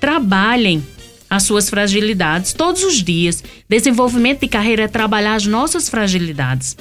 Trabalhem 0.00 0.82
as 1.28 1.44
suas 1.44 1.68
fragilidades 1.68 2.52
todos 2.52 2.84
os 2.84 3.02
dias. 3.02 3.42
Desenvolvimento 3.68 4.40
de 4.40 4.48
carreira 4.48 4.82
é 4.82 4.88
trabalhar 4.88 5.34
as 5.34 5.46
nossas 5.46 5.88
fragilidades. 5.88 6.76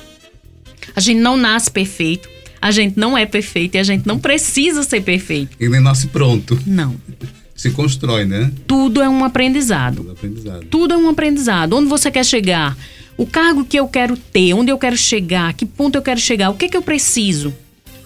A 0.96 1.00
gente 1.00 1.20
não 1.20 1.38
nasce 1.38 1.72
perfeito. 1.72 2.30
A 2.62 2.70
gente 2.70 3.00
não 3.00 3.18
é 3.18 3.26
perfeito 3.26 3.76
e 3.76 3.80
a 3.80 3.84
gente 3.84 4.06
não 4.06 4.20
precisa 4.20 4.84
ser 4.84 5.02
perfeito. 5.02 5.56
E 5.60 5.68
nem 5.68 5.82
nasce 5.82 6.08
pronto. 6.08 6.60
Não. 6.66 6.96
Se 7.56 7.72
constrói, 7.72 8.26
né? 8.26 8.52
Tudo 8.68 9.02
é 9.02 9.10
um 9.10 9.24
aprendizado. 9.24 9.98
Tudo 9.98 10.12
aprendizado. 10.12 10.66
Tudo 10.66 10.94
é 10.94 10.98
um 10.98 11.10
aprendizado. 11.10 11.74
Onde 11.74 11.88
você 11.88 12.12
quer 12.12 12.26
chegar? 12.26 12.78
O 13.18 13.26
cargo 13.26 13.66
que 13.66 13.78
eu 13.78 13.88
quero 13.88 14.18
ter, 14.18 14.54
onde 14.54 14.72
eu 14.72 14.78
quero 14.78 14.98
chegar, 14.98 15.54
que 15.54 15.66
ponto 15.66 15.96
eu 15.96 16.02
quero 16.02 16.20
chegar, 16.20 16.50
o 16.50 16.56
que, 16.56 16.70
que 16.70 16.78
eu 16.78 16.82
preciso? 16.82 17.54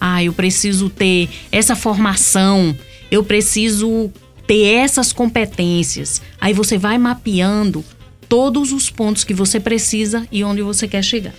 Ah, 0.00 0.22
eu 0.22 0.32
preciso 0.32 0.90
ter 0.90 1.28
essa 1.50 1.74
formação, 1.74 2.76
eu 3.10 3.24
preciso 3.24 4.10
ter 4.46 4.64
essas 4.74 5.12
competências. 5.12 6.20
Aí 6.40 6.52
você 6.52 6.76
vai 6.76 6.98
mapeando 6.98 7.84
todos 8.28 8.72
os 8.72 8.90
pontos 8.90 9.24
que 9.24 9.34
você 9.34 9.58
precisa 9.58 10.26
e 10.30 10.44
onde 10.44 10.62
você 10.62 10.86
quer 10.86 11.02
chegar. 11.02 11.34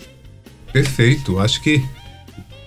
Perfeito. 0.72 1.40
Acho 1.40 1.62
que 1.62 1.84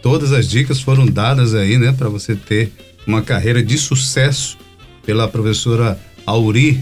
todas 0.02 0.32
as 0.32 0.48
dicas 0.48 0.80
foram 0.80 1.06
dadas 1.06 1.54
aí, 1.54 1.78
né, 1.78 1.92
para 1.92 2.08
você 2.08 2.34
ter 2.34 2.72
uma 3.06 3.22
carreira 3.22 3.62
de 3.62 3.76
sucesso 3.78 4.58
pela 5.04 5.28
professora 5.28 6.00
Auri. 6.26 6.80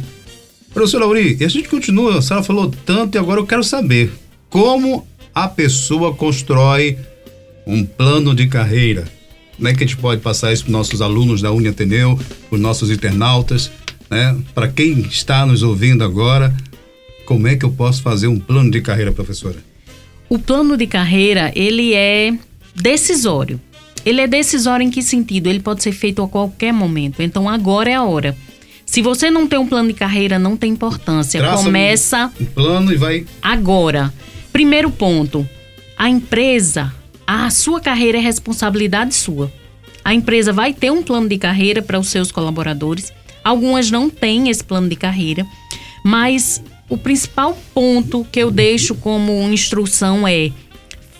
Professora 0.72 1.04
Auri, 1.04 1.36
e 1.40 1.44
a 1.44 1.48
gente 1.48 1.68
continua, 1.68 2.18
a 2.18 2.22
senhora 2.22 2.44
falou 2.44 2.70
tanto 2.84 3.16
e 3.16 3.18
agora 3.18 3.40
eu 3.40 3.46
quero 3.46 3.64
saber 3.64 4.12
como 4.50 5.06
a 5.34 5.48
pessoa 5.48 6.14
constrói 6.14 6.98
um 7.66 7.84
plano 7.84 8.34
de 8.34 8.46
carreira. 8.46 9.04
Como 9.56 9.68
é 9.68 9.74
que 9.74 9.82
a 9.82 9.86
gente 9.86 9.96
pode 9.96 10.20
passar 10.20 10.52
isso 10.52 10.64
para 10.64 10.72
nossos 10.72 11.02
alunos 11.02 11.42
da 11.42 11.50
Uni 11.50 11.68
Ateneu, 11.68 12.16
para 12.16 12.56
os 12.56 12.60
nossos 12.60 12.90
internautas, 12.90 13.70
né? 14.10 14.36
Para 14.54 14.68
quem 14.68 15.00
está 15.00 15.44
nos 15.44 15.62
ouvindo 15.62 16.04
agora, 16.04 16.54
como 17.26 17.48
é 17.48 17.56
que 17.56 17.64
eu 17.64 17.70
posso 17.70 18.02
fazer 18.02 18.28
um 18.28 18.38
plano 18.38 18.70
de 18.70 18.80
carreira, 18.80 19.12
professora? 19.12 19.56
O 20.28 20.38
plano 20.38 20.76
de 20.76 20.86
carreira, 20.86 21.52
ele 21.54 21.94
é 21.94 22.32
decisório. 22.74 23.60
Ele 24.04 24.20
é 24.20 24.26
decisório 24.26 24.84
em 24.84 24.90
que 24.90 25.02
sentido? 25.02 25.48
Ele 25.48 25.60
pode 25.60 25.82
ser 25.82 25.92
feito 25.92 26.22
a 26.22 26.28
qualquer 26.28 26.72
momento. 26.72 27.20
Então 27.20 27.48
agora 27.48 27.90
é 27.90 27.94
a 27.94 28.04
hora. 28.04 28.36
Se 28.88 29.02
você 29.02 29.30
não 29.30 29.46
tem 29.46 29.58
um 29.58 29.66
plano 29.66 29.88
de 29.88 29.94
carreira, 29.94 30.38
não 30.38 30.56
tem 30.56 30.72
importância. 30.72 31.38
Traça 31.38 31.62
Começa 31.62 32.32
um 32.40 32.44
plano 32.46 32.90
e 32.90 32.96
vai 32.96 33.26
agora. 33.42 34.12
Primeiro 34.50 34.90
ponto: 34.90 35.46
a 35.96 36.08
empresa, 36.08 36.92
a 37.26 37.50
sua 37.50 37.82
carreira 37.82 38.16
é 38.16 38.20
responsabilidade 38.20 39.14
sua. 39.14 39.52
A 40.02 40.14
empresa 40.14 40.54
vai 40.54 40.72
ter 40.72 40.90
um 40.90 41.02
plano 41.02 41.28
de 41.28 41.36
carreira 41.36 41.82
para 41.82 42.00
os 42.00 42.08
seus 42.08 42.32
colaboradores. 42.32 43.12
Algumas 43.44 43.90
não 43.90 44.08
têm 44.08 44.48
esse 44.48 44.64
plano 44.64 44.88
de 44.88 44.96
carreira, 44.96 45.46
mas 46.02 46.62
o 46.88 46.96
principal 46.96 47.58
ponto 47.74 48.26
que 48.32 48.40
eu 48.40 48.50
deixo 48.50 48.94
como 48.94 49.42
instrução 49.52 50.26
é 50.26 50.50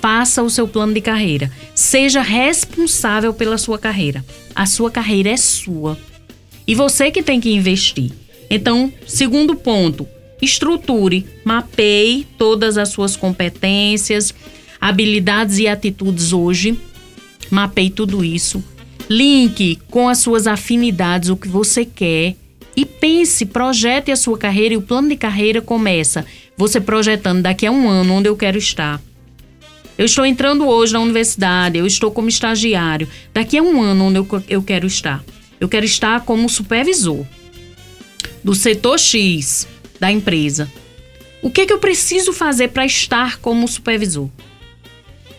faça 0.00 0.42
o 0.42 0.48
seu 0.48 0.66
plano 0.66 0.94
de 0.94 1.02
carreira. 1.02 1.52
Seja 1.74 2.22
responsável 2.22 3.35
pela 3.35 3.59
sua 3.59 3.78
carreira. 3.78 4.24
A 4.54 4.64
sua 4.64 4.90
carreira 4.90 5.28
é 5.28 5.37
sua. 5.37 5.98
E 6.68 6.74
você 6.74 7.11
que 7.11 7.22
tem 7.22 7.40
que 7.40 7.50
investir. 7.50 8.12
Então, 8.50 8.92
segundo 9.07 9.57
ponto, 9.57 10.07
estruture, 10.40 11.24
mapeie 11.42 12.26
todas 12.37 12.76
as 12.76 12.90
suas 12.90 13.16
competências, 13.16 14.35
habilidades 14.78 15.59
e 15.59 15.66
atitudes 15.66 16.35
hoje. 16.35 16.78
Mapeie 17.50 17.88
tudo 17.88 18.22
isso. 18.22 18.62
Link 19.09 19.78
com 19.90 20.11
as 20.11 20.18
suas 20.18 20.46
afinidades, 20.46 21.31
o 21.31 21.37
que 21.38 21.48
você 21.48 21.87
quer. 21.87 22.37
E 22.76 22.85
pense, 22.85 23.46
projete 23.46 24.12
a 24.12 24.16
sua 24.16 24.37
carreira 24.37 24.74
e 24.74 24.76
o 24.76 24.83
plano 24.83 25.09
de 25.09 25.16
carreira 25.16 25.62
começa 25.62 26.26
você 26.54 26.78
projetando 26.81 27.40
daqui 27.40 27.64
a 27.64 27.72
um 27.72 27.88
ano 27.88 28.12
onde 28.12 28.28
eu 28.28 28.37
quero 28.37 28.59
estar. 28.59 29.00
Eu 29.96 30.04
estou 30.04 30.26
entrando 30.26 30.68
hoje 30.68 30.92
na 30.92 31.00
universidade, 31.00 31.78
eu 31.78 31.87
estou 31.87 32.11
como 32.11 32.28
estagiário. 32.28 33.09
Daqui 33.33 33.57
a 33.57 33.62
um 33.62 33.81
ano 33.81 34.04
onde 34.04 34.18
eu, 34.18 34.28
eu 34.48 34.62
quero 34.62 34.87
estar. 34.87 35.24
Eu 35.61 35.68
quero 35.68 35.85
estar 35.85 36.21
como 36.23 36.49
supervisor 36.49 37.25
do 38.42 38.55
setor 38.55 38.99
X 38.99 39.66
da 39.99 40.11
empresa. 40.11 40.71
O 41.42 41.51
que, 41.51 41.66
que 41.66 41.73
eu 41.73 41.79
preciso 41.79 42.33
fazer 42.33 42.68
para 42.68 42.87
estar 42.87 43.38
como 43.38 43.68
supervisor? 43.68 44.29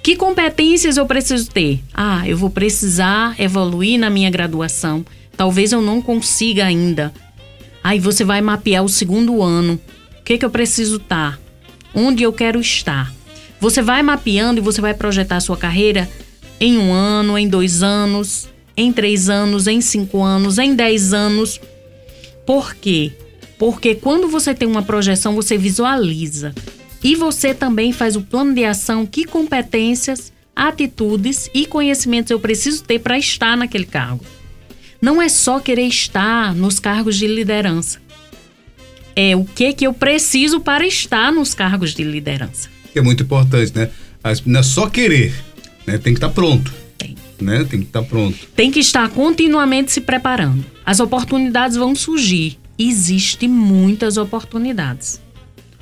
Que 0.01 0.15
competências 0.15 0.97
eu 0.97 1.05
preciso 1.05 1.49
ter? 1.49 1.81
Ah, 1.93 2.27
eu 2.27 2.37
vou 2.37 2.49
precisar 2.49 3.39
evoluir 3.39 3.99
na 3.99 4.09
minha 4.09 4.29
graduação. 4.29 5.05
Talvez 5.35 5.71
eu 5.71 5.81
não 5.81 6.01
consiga 6.01 6.65
ainda. 6.65 7.13
Aí 7.83 7.99
você 7.99 8.23
vai 8.23 8.41
mapear 8.41 8.83
o 8.83 8.89
segundo 8.89 9.41
ano. 9.41 9.79
O 10.19 10.23
que, 10.23 10.37
que 10.37 10.45
eu 10.45 10.49
preciso 10.49 10.97
estar? 10.97 11.39
Onde 11.93 12.23
eu 12.23 12.31
quero 12.31 12.59
estar? 12.59 13.13
Você 13.59 13.81
vai 13.81 14.01
mapeando 14.01 14.59
e 14.59 14.63
você 14.63 14.79
vai 14.79 14.93
projetar 14.93 15.37
a 15.37 15.41
sua 15.41 15.57
carreira 15.57 16.09
em 16.59 16.77
um 16.77 16.93
ano, 16.93 17.37
em 17.37 17.47
dois 17.47 17.83
anos, 17.83 18.47
em 18.79 18.91
três 18.91 19.29
anos, 19.29 19.67
em 19.67 19.81
cinco 19.81 20.23
anos, 20.23 20.57
em 20.57 20.75
dez 20.75 21.13
anos. 21.13 21.59
Por 22.45 22.73
quê? 22.75 23.11
Porque 23.57 23.95
quando 23.95 24.27
você 24.27 24.53
tem 24.53 24.67
uma 24.67 24.81
projeção, 24.81 25.35
você 25.35 25.57
visualiza. 25.57 26.53
E 27.03 27.15
você 27.15 27.53
também 27.53 27.91
faz 27.91 28.15
o 28.15 28.21
plano 28.21 28.53
de 28.53 28.63
ação, 28.63 29.05
que 29.05 29.25
competências, 29.25 30.33
atitudes 30.55 31.49
e 31.53 31.65
conhecimentos 31.65 32.31
eu 32.31 32.39
preciso 32.39 32.83
ter 32.83 32.99
para 32.99 33.17
estar 33.17 33.55
naquele 33.55 33.85
cargo. 33.85 34.25
Não 35.01 35.21
é 35.21 35.29
só 35.29 35.59
querer 35.59 35.87
estar 35.87 36.53
nos 36.53 36.79
cargos 36.79 37.15
de 37.17 37.27
liderança. 37.27 37.99
É 39.15 39.35
o 39.35 39.45
que 39.45 39.73
que 39.73 39.87
eu 39.87 39.93
preciso 39.93 40.59
para 40.59 40.85
estar 40.85 41.31
nos 41.31 41.53
cargos 41.53 41.93
de 41.93 42.03
liderança 42.03 42.69
é 42.99 43.01
muito 43.01 43.23
importante, 43.23 43.73
né? 43.75 43.89
Não 44.45 44.59
é 44.59 44.63
só 44.63 44.89
querer, 44.89 45.33
né? 45.85 45.97
Tem 45.97 46.13
que 46.13 46.17
estar 46.17 46.29
tá 46.29 46.33
pronto. 46.33 46.73
Né? 47.39 47.63
Tem 47.63 47.79
que 47.79 47.85
estar 47.85 48.01
tá 48.01 48.07
pronto. 48.07 48.37
Tem 48.55 48.71
que 48.71 48.79
estar 48.79 49.09
continuamente 49.09 49.91
se 49.91 50.01
preparando. 50.01 50.65
As 50.85 50.99
oportunidades 50.99 51.77
vão 51.77 51.95
surgir. 51.95 52.57
Existem 52.77 53.49
muitas 53.49 54.17
oportunidades. 54.17 55.21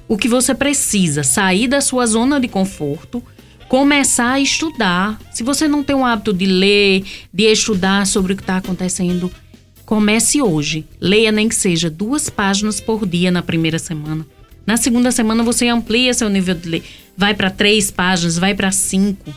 O 0.07 0.17
que 0.17 0.27
você 0.27 0.55
precisa, 0.55 1.23
sair 1.23 1.67
da 1.67 1.81
sua 1.81 2.05
zona 2.05 2.39
de 2.39 2.47
conforto, 2.47 3.21
começar 3.67 4.33
a 4.33 4.39
estudar. 4.39 5.19
Se 5.31 5.43
você 5.43 5.67
não 5.67 5.83
tem 5.83 5.95
o 5.95 6.05
hábito 6.05 6.33
de 6.33 6.45
ler, 6.45 7.03
de 7.33 7.43
estudar 7.43 8.07
sobre 8.07 8.33
o 8.33 8.35
que 8.35 8.43
está 8.43 8.57
acontecendo, 8.57 9.31
comece 9.85 10.41
hoje. 10.41 10.85
Leia 10.99 11.31
nem 11.31 11.49
que 11.49 11.55
seja 11.55 11.89
duas 11.89 12.29
páginas 12.29 12.79
por 12.79 13.05
dia 13.05 13.31
na 13.31 13.41
primeira 13.41 13.79
semana. 13.79 14.25
Na 14.65 14.75
segunda 14.75 15.11
semana 15.11 15.43
você 15.43 15.67
amplia 15.67 16.13
seu 16.13 16.27
nível 16.27 16.53
de 16.53 16.67
ler, 16.67 16.83
vai 17.15 17.33
para 17.33 17.49
três 17.49 17.89
páginas, 17.89 18.37
vai 18.37 18.53
para 18.53 18.71
cinco. 18.71 19.33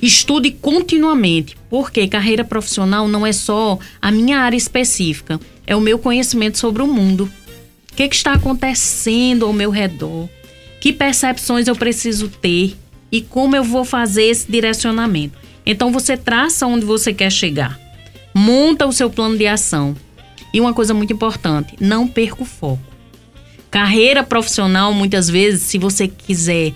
Estude 0.00 0.50
continuamente, 0.50 1.56
porque 1.70 2.06
carreira 2.06 2.44
profissional 2.44 3.08
não 3.08 3.26
é 3.26 3.32
só 3.32 3.78
a 4.00 4.10
minha 4.10 4.38
área 4.38 4.56
específica, 4.56 5.40
é 5.66 5.74
o 5.74 5.80
meu 5.80 5.98
conhecimento 5.98 6.58
sobre 6.58 6.82
o 6.82 6.86
mundo. 6.86 7.30
O 7.90 7.96
que, 7.96 8.08
que 8.08 8.14
está 8.14 8.34
acontecendo 8.34 9.46
ao 9.46 9.52
meu 9.52 9.70
redor? 9.70 10.28
Que 10.80 10.92
percepções 10.92 11.66
eu 11.66 11.74
preciso 11.74 12.28
ter 12.28 12.76
e 13.10 13.22
como 13.22 13.56
eu 13.56 13.64
vou 13.64 13.84
fazer 13.84 14.24
esse 14.24 14.50
direcionamento? 14.50 15.38
Então 15.64 15.90
você 15.90 16.16
traça 16.16 16.66
onde 16.66 16.84
você 16.84 17.12
quer 17.12 17.32
chegar, 17.32 17.80
monta 18.34 18.86
o 18.86 18.92
seu 18.92 19.08
plano 19.08 19.36
de 19.36 19.46
ação. 19.46 19.96
E 20.52 20.60
uma 20.60 20.72
coisa 20.72 20.94
muito 20.94 21.12
importante, 21.12 21.74
não 21.80 22.06
perca 22.06 22.42
o 22.42 22.46
foco. 22.46 22.82
Carreira 23.70 24.22
profissional, 24.22 24.94
muitas 24.94 25.28
vezes, 25.28 25.62
se 25.62 25.76
você 25.76 26.06
quiser 26.08 26.72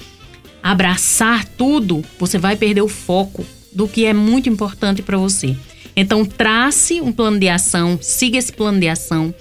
abraçar 0.62 1.44
tudo, 1.44 2.04
você 2.18 2.38
vai 2.38 2.56
perder 2.56 2.82
o 2.82 2.88
foco 2.88 3.44
do 3.72 3.88
que 3.88 4.04
é 4.04 4.12
muito 4.12 4.48
importante 4.48 5.02
para 5.02 5.16
você. 5.16 5.56
Então, 5.96 6.24
trace 6.24 7.00
um 7.00 7.12
plano 7.12 7.38
de 7.38 7.48
ação, 7.48 7.98
siga 8.00 8.38
esse 8.38 8.52
plano 8.52 8.80
de 8.80 8.88
ação, 8.88 9.34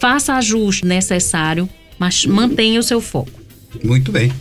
faça 0.00 0.34
ajuste 0.34 0.84
necessário, 0.84 1.68
mas 1.98 2.24
mantenha 2.26 2.80
o 2.80 2.82
seu 2.82 3.00
foco. 3.00 3.30
Muito 3.82 4.12
bem. 4.12 4.32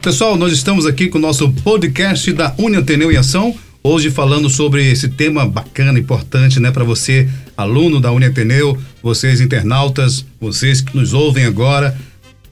Pessoal, 0.00 0.36
nós 0.36 0.52
estamos 0.52 0.84
aqui 0.84 1.08
com 1.08 1.18
o 1.18 1.20
nosso 1.20 1.50
podcast 1.52 2.32
da 2.32 2.54
Uniateneu 2.58 3.12
em 3.12 3.16
Ação, 3.16 3.54
hoje 3.82 4.10
falando 4.10 4.50
sobre 4.50 4.90
esse 4.90 5.08
tema 5.08 5.46
bacana, 5.46 5.98
importante, 5.98 6.58
né, 6.58 6.70
para 6.70 6.84
você 6.84 7.28
aluno 7.56 8.00
da 8.00 8.10
Uniateneu, 8.10 8.76
vocês 9.02 9.40
internautas, 9.40 10.24
vocês 10.40 10.80
que 10.80 10.96
nos 10.96 11.12
ouvem 11.14 11.44
agora, 11.44 11.96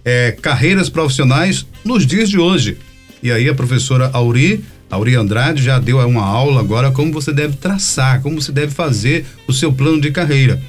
é, 0.04 0.32
carreiras 0.40 0.88
profissionais 0.88 1.66
nos 1.84 2.06
dias 2.06 2.30
de 2.30 2.38
hoje. 2.38 2.78
E 3.22 3.30
aí 3.30 3.48
a 3.48 3.54
professora 3.54 4.10
Auri, 4.12 4.64
Auri 4.90 5.14
Andrade, 5.14 5.62
já 5.62 5.78
deu 5.78 5.98
uma 5.98 6.24
aula 6.24 6.60
agora 6.60 6.90
como 6.90 7.12
você 7.12 7.32
deve 7.32 7.56
traçar, 7.56 8.22
como 8.22 8.40
você 8.40 8.52
deve 8.52 8.72
fazer 8.72 9.26
o 9.46 9.52
seu 9.52 9.72
plano 9.72 10.00
de 10.00 10.10
carreira. 10.10 10.60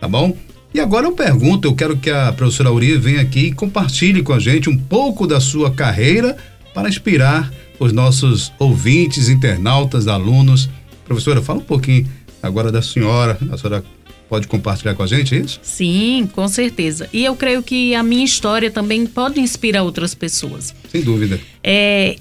Tá 0.00 0.08
bom? 0.08 0.36
E 0.74 0.80
agora 0.80 1.06
eu 1.06 1.12
pergunto, 1.12 1.68
eu 1.68 1.74
quero 1.74 1.96
que 1.96 2.10
a 2.10 2.32
professora 2.32 2.68
Auri 2.68 2.96
venha 2.96 3.20
aqui 3.20 3.46
e 3.46 3.52
compartilhe 3.52 4.22
com 4.22 4.32
a 4.32 4.40
gente 4.40 4.68
um 4.68 4.76
pouco 4.76 5.26
da 5.26 5.40
sua 5.40 5.70
carreira 5.70 6.36
para 6.74 6.88
inspirar 6.88 7.52
os 7.78 7.92
nossos 7.92 8.52
ouvintes, 8.58 9.28
internautas, 9.28 10.08
alunos. 10.08 10.68
Professora, 11.04 11.40
fala 11.40 11.60
um 11.60 11.64
pouquinho 11.64 12.08
agora 12.42 12.72
da 12.72 12.82
senhora. 12.82 13.38
A 13.52 13.56
senhora 13.56 13.84
pode 14.28 14.46
compartilhar 14.46 14.94
com 14.94 15.02
a 15.02 15.06
gente 15.06 15.38
isso? 15.38 15.60
Sim, 15.62 16.28
com 16.32 16.48
certeza. 16.48 17.08
E 17.12 17.24
eu 17.24 17.36
creio 17.36 17.62
que 17.62 17.94
a 17.94 18.02
minha 18.02 18.24
história 18.24 18.70
também 18.70 19.06
pode 19.06 19.40
inspirar 19.40 19.82
outras 19.82 20.14
pessoas. 20.14 20.74
Sem 20.90 21.02
dúvida. 21.02 21.40
É, 21.62 22.16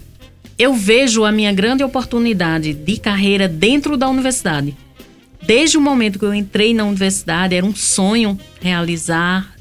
eu 0.57 0.73
vejo 0.73 1.23
a 1.23 1.31
minha 1.31 1.51
grande 1.51 1.83
oportunidade 1.83 2.73
de 2.73 2.97
carreira 2.97 3.47
dentro 3.47 3.97
da 3.97 4.07
universidade. 4.07 4.75
Desde 5.45 5.77
o 5.77 5.81
momento 5.81 6.17
que 6.17 6.25
eu 6.25 6.33
entrei 6.33 6.73
na 6.73 6.85
universidade, 6.85 7.55
era 7.55 7.65
um 7.65 7.75
sonho 7.75 8.39
realizar, 8.61 9.53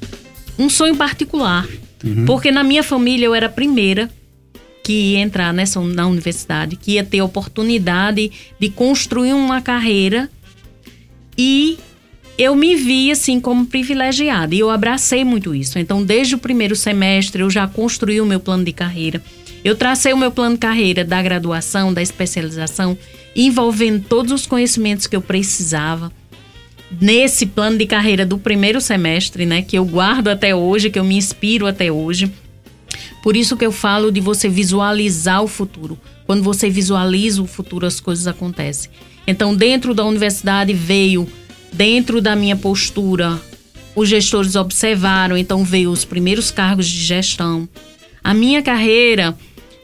um 0.57 0.69
sonho 0.69 0.95
particular. 0.95 1.67
Uhum. 2.03 2.25
Porque 2.25 2.51
na 2.51 2.63
minha 2.63 2.83
família 2.83 3.25
eu 3.25 3.35
era 3.35 3.47
a 3.47 3.49
primeira 3.49 4.09
que 4.83 5.13
ia 5.13 5.19
entrar 5.19 5.53
nessa, 5.53 5.79
na 5.81 6.07
universidade, 6.07 6.75
que 6.75 6.93
ia 6.93 7.03
ter 7.03 7.19
a 7.19 7.25
oportunidade 7.25 8.31
de 8.59 8.69
construir 8.69 9.33
uma 9.33 9.61
carreira 9.61 10.29
e 11.37 11.77
eu 12.37 12.55
me 12.55 12.75
vi 12.75 13.11
assim 13.11 13.39
como 13.39 13.65
privilegiada 13.65 14.55
e 14.55 14.59
eu 14.59 14.69
abracei 14.69 15.23
muito 15.23 15.53
isso. 15.53 15.77
Então, 15.77 16.03
desde 16.03 16.35
o 16.35 16.39
primeiro 16.39 16.75
semestre, 16.75 17.41
eu 17.41 17.49
já 17.49 17.67
construí 17.67 18.19
o 18.19 18.25
meu 18.25 18.39
plano 18.39 18.63
de 18.63 18.73
carreira. 18.73 19.21
Eu 19.63 19.75
tracei 19.75 20.11
o 20.11 20.17
meu 20.17 20.31
plano 20.31 20.55
de 20.55 20.59
carreira 20.59 21.05
da 21.05 21.21
graduação, 21.21 21.93
da 21.93 22.01
especialização, 22.01 22.97
envolvendo 23.35 24.03
todos 24.07 24.31
os 24.31 24.45
conhecimentos 24.45 25.07
que 25.07 25.15
eu 25.15 25.21
precisava. 25.21 26.11
Nesse 26.99 27.45
plano 27.45 27.77
de 27.77 27.85
carreira 27.85 28.25
do 28.25 28.37
primeiro 28.37 28.81
semestre, 28.81 29.45
né, 29.45 29.61
que 29.61 29.77
eu 29.77 29.85
guardo 29.85 30.27
até 30.27 30.53
hoje, 30.55 30.89
que 30.89 30.99
eu 30.99 31.03
me 31.03 31.15
inspiro 31.15 31.65
até 31.65 31.91
hoje. 31.91 32.31
Por 33.23 33.37
isso 33.37 33.55
que 33.55 33.65
eu 33.65 33.71
falo 33.71 34.11
de 34.11 34.19
você 34.19 34.49
visualizar 34.49 35.41
o 35.41 35.47
futuro. 35.47 35.97
Quando 36.25 36.43
você 36.43 36.69
visualiza 36.69 37.41
o 37.41 37.47
futuro, 37.47 37.85
as 37.85 37.99
coisas 37.99 38.27
acontecem. 38.27 38.91
Então, 39.25 39.55
dentro 39.55 39.93
da 39.93 40.03
universidade 40.03 40.73
veio, 40.73 41.27
dentro 41.73 42.21
da 42.21 42.35
minha 42.35 42.55
postura, 42.55 43.41
os 43.95 44.07
gestores 44.07 44.55
observaram, 44.55 45.37
então 45.37 45.63
veio 45.63 45.91
os 45.91 46.05
primeiros 46.05 46.51
cargos 46.51 46.87
de 46.87 46.99
gestão. 46.99 47.67
A 48.23 48.33
minha 48.33 48.61
carreira, 48.61 49.35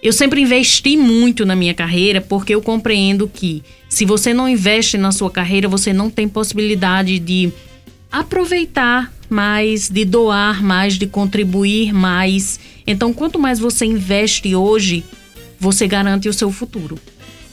eu 0.02 0.13
sempre 0.13 0.41
investi 0.41 0.95
muito 0.95 1.45
na 1.45 1.56
minha 1.56 1.73
carreira 1.73 2.21
porque 2.21 2.56
eu 2.56 2.62
compreendo 2.62 3.28
que 3.28 3.63
se 3.89 4.06
você 4.06 4.34
não 4.34 4.47
investe 4.47 4.97
na 4.97 5.12
sua 5.12 5.30
carreira, 5.30 5.67
você 5.67 5.91
não 5.91 6.10
tem 6.10 6.28
possibilidade 6.28 7.19
de 7.19 7.52
aproveitar 8.12 9.12
mais, 9.30 9.89
de 9.89 10.06
doar 10.06 10.63
mais, 10.63 10.95
de 10.97 11.06
contribuir 11.06 11.93
mais. 11.93 12.60
Então, 12.88 13.13
quanto 13.13 13.38
mais 13.38 13.60
você 13.60 13.86
investe 13.86 14.56
hoje, 14.56 15.04
você 15.60 15.88
garante 15.88 16.30
o 16.30 16.34
seu 16.34 16.52
futuro. 16.52 16.97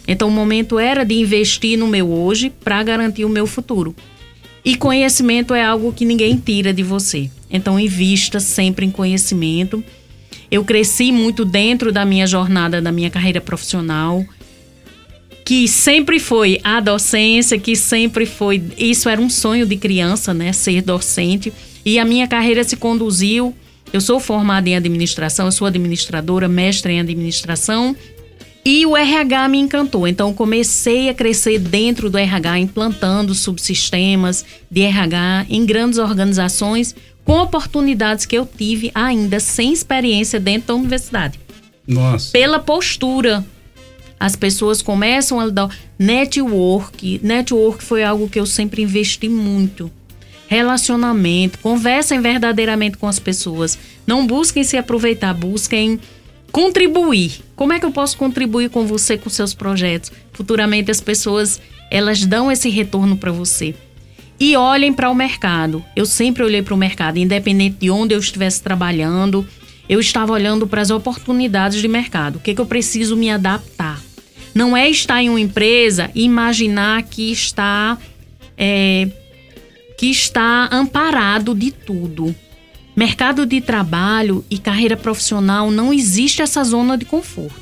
Então, 0.09 0.29
o 0.29 0.33
momento 0.33 0.79
era 0.79 1.05
de 1.05 1.15
investir 1.15 1.77
no 1.77 1.89
meu 1.89 2.11
hoje 2.11 2.49
para 2.49 2.83
garantir 2.83 3.25
o 3.25 3.29
meu 3.29 3.47
futuro. 3.47 3.95
E 4.67 4.75
conhecimento 4.77 5.55
é 5.55 5.65
algo 5.65 5.93
que 5.93 6.05
ninguém 6.05 6.37
tira 6.37 6.75
de 6.75 6.83
você. 6.83 7.31
Então, 7.49 7.81
invista 7.81 8.39
sempre 8.39 8.85
em 8.85 8.91
conhecimento 8.91 9.83
eu 10.51 10.65
cresci 10.65 11.11
muito 11.11 11.45
dentro 11.45 11.93
da 11.93 12.05
minha 12.05 12.27
jornada, 12.27 12.81
da 12.81 12.93
minha 12.93 13.11
carreira 13.11 13.41
profissional, 13.41 14.25
que 15.45 15.69
sempre 15.69 16.19
foi 16.19 16.61
a 16.63 16.81
docência, 16.81 17.59
que 17.59 17.77
sempre 17.77 18.27
foi. 18.27 18.63
Isso 18.77 19.09
era 19.09 19.21
um 19.21 19.31
sonho 19.31 19.67
de 19.67 19.77
criança, 19.77 20.33
né? 20.33 20.53
Ser 20.53 20.83
docente. 20.83 21.53
E 21.85 21.99
a 21.99 22.05
minha 22.05 22.27
carreira 22.27 22.65
se 22.65 22.77
conduziu. 22.77 23.55
Eu 23.93 24.01
sou 24.01 24.19
formada 24.19 24.69
em 24.69 24.75
administração, 24.75 25.47
eu 25.47 25.53
sou 25.53 25.67
administradora, 25.67 26.49
mestre 26.49 26.93
em 26.93 27.01
administração. 27.01 27.95
E 28.67 28.85
o 28.85 28.97
RH 28.97 29.49
me 29.49 29.59
encantou. 29.59 30.09
Então, 30.09 30.35
comecei 30.35 31.09
a 31.09 31.15
crescer 31.15 31.57
dentro 31.57 32.11
do 32.11 32.19
RH, 32.19 32.59
implantando 32.59 33.33
subsistemas 33.33 34.45
de 34.69 34.83
RH 34.83 35.47
em 35.49 35.65
grandes 35.65 36.01
organizações, 36.01 36.93
com 37.25 37.39
oportunidades 37.39 38.27
que 38.27 38.37
eu 38.37 38.45
tive 38.45 38.91
ainda 38.93 39.39
sem 39.39 39.73
experiência 39.73 40.41
dentro 40.41 40.67
da 40.67 40.75
universidade. 40.75 41.39
Nossa. 41.87 42.33
Pela 42.33 42.59
postura. 42.59 43.47
As 44.19 44.35
pessoas 44.35 44.83
começam 44.83 45.39
a 45.39 45.49
dar 45.49 45.71
network. 45.97 47.21
Network 47.23 47.85
foi 47.85 48.03
algo 48.03 48.29
que 48.29 48.41
eu 48.41 48.47
sempre 48.47 48.83
investi 48.83 49.29
muito. 49.29 49.93
Relacionamento, 50.49 51.61
conversem 51.61 52.21
verdadeiramente 52.21 52.97
com 52.97 53.07
as 53.07 53.21
pessoas. 53.21 53.79
Não 54.05 54.27
busquem 54.27 54.65
se 54.65 54.77
aproveitar, 54.77 55.35
busquem 55.35 56.01
contribuir. 56.53 57.41
Como 57.55 57.73
é 57.73 57.79
que 57.79 57.87
eu 57.87 57.91
posso 57.91 58.17
contribuir 58.17 58.71
com 58.71 58.87
você 58.87 59.17
com 59.17 59.29
seus 59.31 59.55
projetos? 59.55 60.13
Futuramente 60.33 60.91
as 60.91 61.01
pessoas, 61.01 61.61
elas 61.91 62.25
dão 62.25 62.51
esse 62.51 62.69
retorno 62.69 63.17
para 63.17 63.33
você 63.33 63.75
e 64.39 64.57
olhem 64.57 64.93
para 64.93 65.11
o 65.11 65.15
mercado. 65.15 65.85
Eu 65.95 66.07
sempre 66.07 66.43
olhei 66.43 66.63
para 66.63 66.75
o 66.75 66.77
mercado, 66.77 67.19
independente 67.19 67.79
de 67.81 67.91
onde 67.91 68.15
eu 68.15 68.19
estivesse 68.19 68.63
trabalhando, 68.63 69.47
eu 69.89 70.01
estava 70.01 70.33
olhando 70.33 70.67
para 70.67 70.83
as 70.83 70.91
oportunidades 70.91 71.81
de 71.81 71.89
mercado. 71.89 72.37
O 72.37 72.41
que, 72.41 72.55
que 72.55 72.61
eu 72.61 72.67
preciso 72.67 73.17
me 73.17 73.31
adaptar? 73.31 74.01
Não 74.55 74.77
é 74.77 74.89
estar 74.89 75.23
em 75.23 75.29
uma 75.29 75.41
empresa 75.41 76.11
e 76.15 76.25
imaginar 76.25 77.03
que 77.03 77.31
está 77.31 77.99
é, 78.57 79.09
que 79.99 80.07
está 80.07 80.69
amparado 80.73 81.55
de 81.55 81.71
tudo. 81.71 82.35
Mercado 82.97 83.45
de 83.45 83.61
trabalho 83.61 84.43
e 84.51 84.57
carreira 84.57 84.97
profissional 84.97 85.71
não 85.71 85.93
existe 85.93 86.41
essa 86.41 86.65
zona 86.65 86.97
de 86.97 87.05
conforto. 87.05 87.61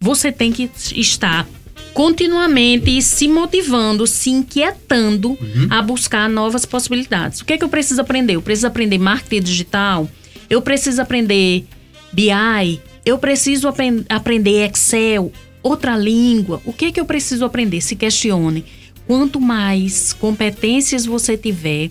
Você 0.00 0.32
tem 0.32 0.50
que 0.50 0.68
estar 0.96 1.46
continuamente 1.94 3.00
se 3.00 3.28
motivando, 3.28 4.04
se 4.04 4.30
inquietando 4.30 5.30
uhum. 5.30 5.68
a 5.70 5.80
buscar 5.80 6.28
novas 6.28 6.66
possibilidades. 6.66 7.40
O 7.40 7.44
que 7.44 7.52
é 7.52 7.58
que 7.58 7.62
eu 7.62 7.68
preciso 7.68 8.00
aprender? 8.00 8.34
Eu 8.34 8.42
preciso 8.42 8.66
aprender 8.66 8.98
marketing 8.98 9.44
digital, 9.44 10.10
eu 10.50 10.60
preciso 10.60 11.00
aprender 11.00 11.64
BI, 12.12 12.80
eu 13.06 13.16
preciso 13.16 13.72
aprender 14.08 14.68
Excel, 14.68 15.32
outra 15.62 15.96
língua. 15.96 16.60
O 16.64 16.72
que 16.72 16.86
é 16.86 16.92
que 16.92 16.98
eu 16.98 17.04
preciso 17.04 17.44
aprender? 17.44 17.80
Se 17.80 17.94
questione. 17.94 18.64
Quanto 19.06 19.40
mais 19.40 20.12
competências 20.14 21.06
você 21.06 21.36
tiver, 21.36 21.90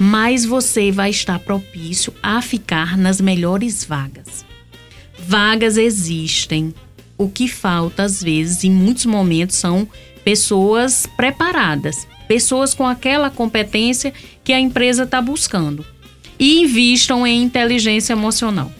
mais 0.00 0.46
você 0.46 0.90
vai 0.90 1.10
estar 1.10 1.38
propício 1.40 2.14
a 2.22 2.40
ficar 2.40 2.96
nas 2.96 3.20
melhores 3.20 3.84
vagas. 3.84 4.46
Vagas 5.18 5.76
existem, 5.76 6.74
o 7.18 7.28
que 7.28 7.46
falta, 7.46 8.04
às 8.04 8.22
vezes, 8.22 8.64
em 8.64 8.70
muitos 8.70 9.04
momentos, 9.04 9.56
são 9.56 9.86
pessoas 10.24 11.06
preparadas, 11.18 12.08
pessoas 12.26 12.72
com 12.72 12.86
aquela 12.86 13.28
competência 13.28 14.10
que 14.42 14.54
a 14.54 14.58
empresa 14.58 15.02
está 15.02 15.20
buscando. 15.20 15.84
E 16.38 16.62
invistam 16.62 17.26
em 17.26 17.42
inteligência 17.42 18.14
emocional. 18.14 18.72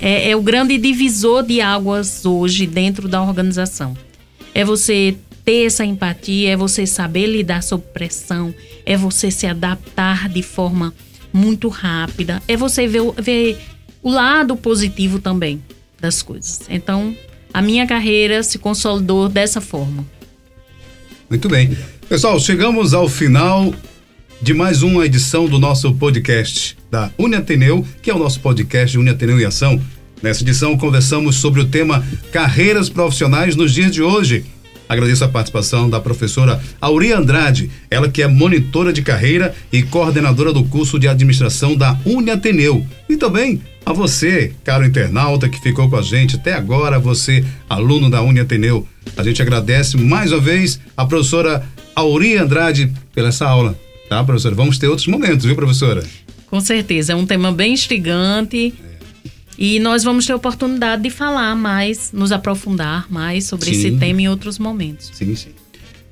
É, 0.00 0.30
é 0.30 0.34
o 0.34 0.40
grande 0.40 0.78
divisor 0.78 1.42
de 1.42 1.60
águas 1.60 2.24
hoje 2.24 2.66
dentro 2.66 3.08
da 3.08 3.22
organização. 3.22 3.94
É 4.54 4.64
você 4.64 5.16
ter 5.44 5.66
essa 5.66 5.84
empatia, 5.84 6.52
é 6.52 6.56
você 6.56 6.86
saber 6.86 7.26
lidar 7.26 7.62
sob 7.62 7.84
pressão, 7.92 8.54
é 8.86 8.96
você 8.96 9.30
se 9.30 9.46
adaptar 9.46 10.28
de 10.28 10.42
forma 10.42 10.94
muito 11.32 11.68
rápida, 11.68 12.42
é 12.48 12.56
você 12.56 12.86
ver, 12.86 13.02
ver 13.20 13.58
o 14.02 14.10
lado 14.10 14.56
positivo 14.56 15.18
também 15.18 15.62
das 16.00 16.22
coisas. 16.22 16.62
Então, 16.68 17.14
a 17.52 17.60
minha 17.60 17.86
carreira 17.86 18.42
se 18.42 18.58
consolidou 18.58 19.28
dessa 19.28 19.60
forma. 19.60 20.04
Muito 21.28 21.48
bem. 21.48 21.76
Pessoal, 22.08 22.38
chegamos 22.38 22.94
ao 22.94 23.08
final 23.08 23.74
de 24.40 24.52
mais 24.52 24.82
uma 24.82 25.06
edição 25.06 25.46
do 25.46 25.58
nosso 25.58 25.94
podcast 25.94 26.76
da 26.90 27.10
Uniateneu, 27.18 27.86
que 28.02 28.10
é 28.10 28.14
o 28.14 28.18
nosso 28.18 28.40
podcast 28.40 28.96
Uniateneu 28.98 29.40
em 29.40 29.44
Ação. 29.44 29.80
Nessa 30.22 30.42
edição, 30.42 30.76
conversamos 30.76 31.36
sobre 31.36 31.60
o 31.60 31.66
tema 31.66 32.04
carreiras 32.30 32.88
profissionais 32.88 33.56
nos 33.56 33.72
dias 33.72 33.92
de 33.92 34.02
hoje. 34.02 34.44
Agradeço 34.88 35.24
a 35.24 35.28
participação 35.28 35.88
da 35.88 36.00
professora 36.00 36.60
Auri 36.80 37.12
Andrade, 37.12 37.70
ela 37.90 38.08
que 38.08 38.22
é 38.22 38.28
monitora 38.28 38.92
de 38.92 39.02
carreira 39.02 39.54
e 39.72 39.82
coordenadora 39.82 40.52
do 40.52 40.64
curso 40.64 40.98
de 40.98 41.08
administração 41.08 41.76
da 41.76 41.98
Uniateneu. 42.04 42.86
E 43.08 43.16
também 43.16 43.60
a 43.86 43.92
você, 43.92 44.52
caro 44.62 44.84
internauta 44.84 45.48
que 45.48 45.60
ficou 45.60 45.88
com 45.90 45.96
a 45.96 46.02
gente 46.02 46.36
até 46.36 46.54
agora, 46.54 46.98
você, 46.98 47.44
aluno 47.68 48.08
da 48.08 48.22
Uniateneu. 48.22 48.86
A 49.16 49.22
gente 49.22 49.42
agradece 49.42 49.96
mais 49.96 50.32
uma 50.32 50.40
vez 50.40 50.80
a 50.96 51.04
professora 51.04 51.66
Auri 51.94 52.36
Andrade 52.36 52.92
pela 53.14 53.28
essa 53.28 53.46
aula. 53.46 53.78
Tá, 54.08 54.22
professora? 54.22 54.54
Vamos 54.54 54.78
ter 54.78 54.88
outros 54.88 55.06
momentos, 55.06 55.46
viu, 55.46 55.54
professora? 55.54 56.02
Com 56.46 56.60
certeza, 56.60 57.12
é 57.12 57.16
um 57.16 57.26
tema 57.26 57.50
bem 57.52 57.72
instigante. 57.72 58.74
É. 58.90 58.93
E 59.58 59.78
nós 59.78 60.02
vamos 60.02 60.26
ter 60.26 60.34
oportunidade 60.34 61.02
de 61.02 61.10
falar 61.10 61.54
mais, 61.54 62.12
nos 62.12 62.32
aprofundar 62.32 63.06
mais 63.10 63.44
sobre 63.44 63.66
sim. 63.66 63.72
esse 63.72 63.90
tema 63.92 64.22
em 64.22 64.28
outros 64.28 64.58
momentos. 64.58 65.10
Sim, 65.12 65.34
sim. 65.34 65.50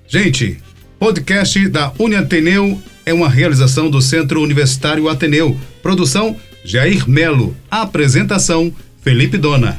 Gente, 0.07 0.59
podcast 0.99 1.69
da 1.69 1.93
Uniateneu 1.99 2.81
é 3.05 3.13
uma 3.13 3.29
realização 3.29 3.91
do 3.91 4.01
Centro 4.01 4.43
Universitário 4.43 5.09
Ateneu. 5.09 5.59
Produção 5.83 6.37
Jair 6.65 7.09
Melo. 7.09 7.57
Apresentação 7.71 8.73
Felipe 9.01 9.37
Dona. 9.37 9.77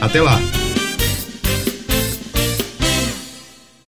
Até 0.00 0.22
lá. 0.22 0.40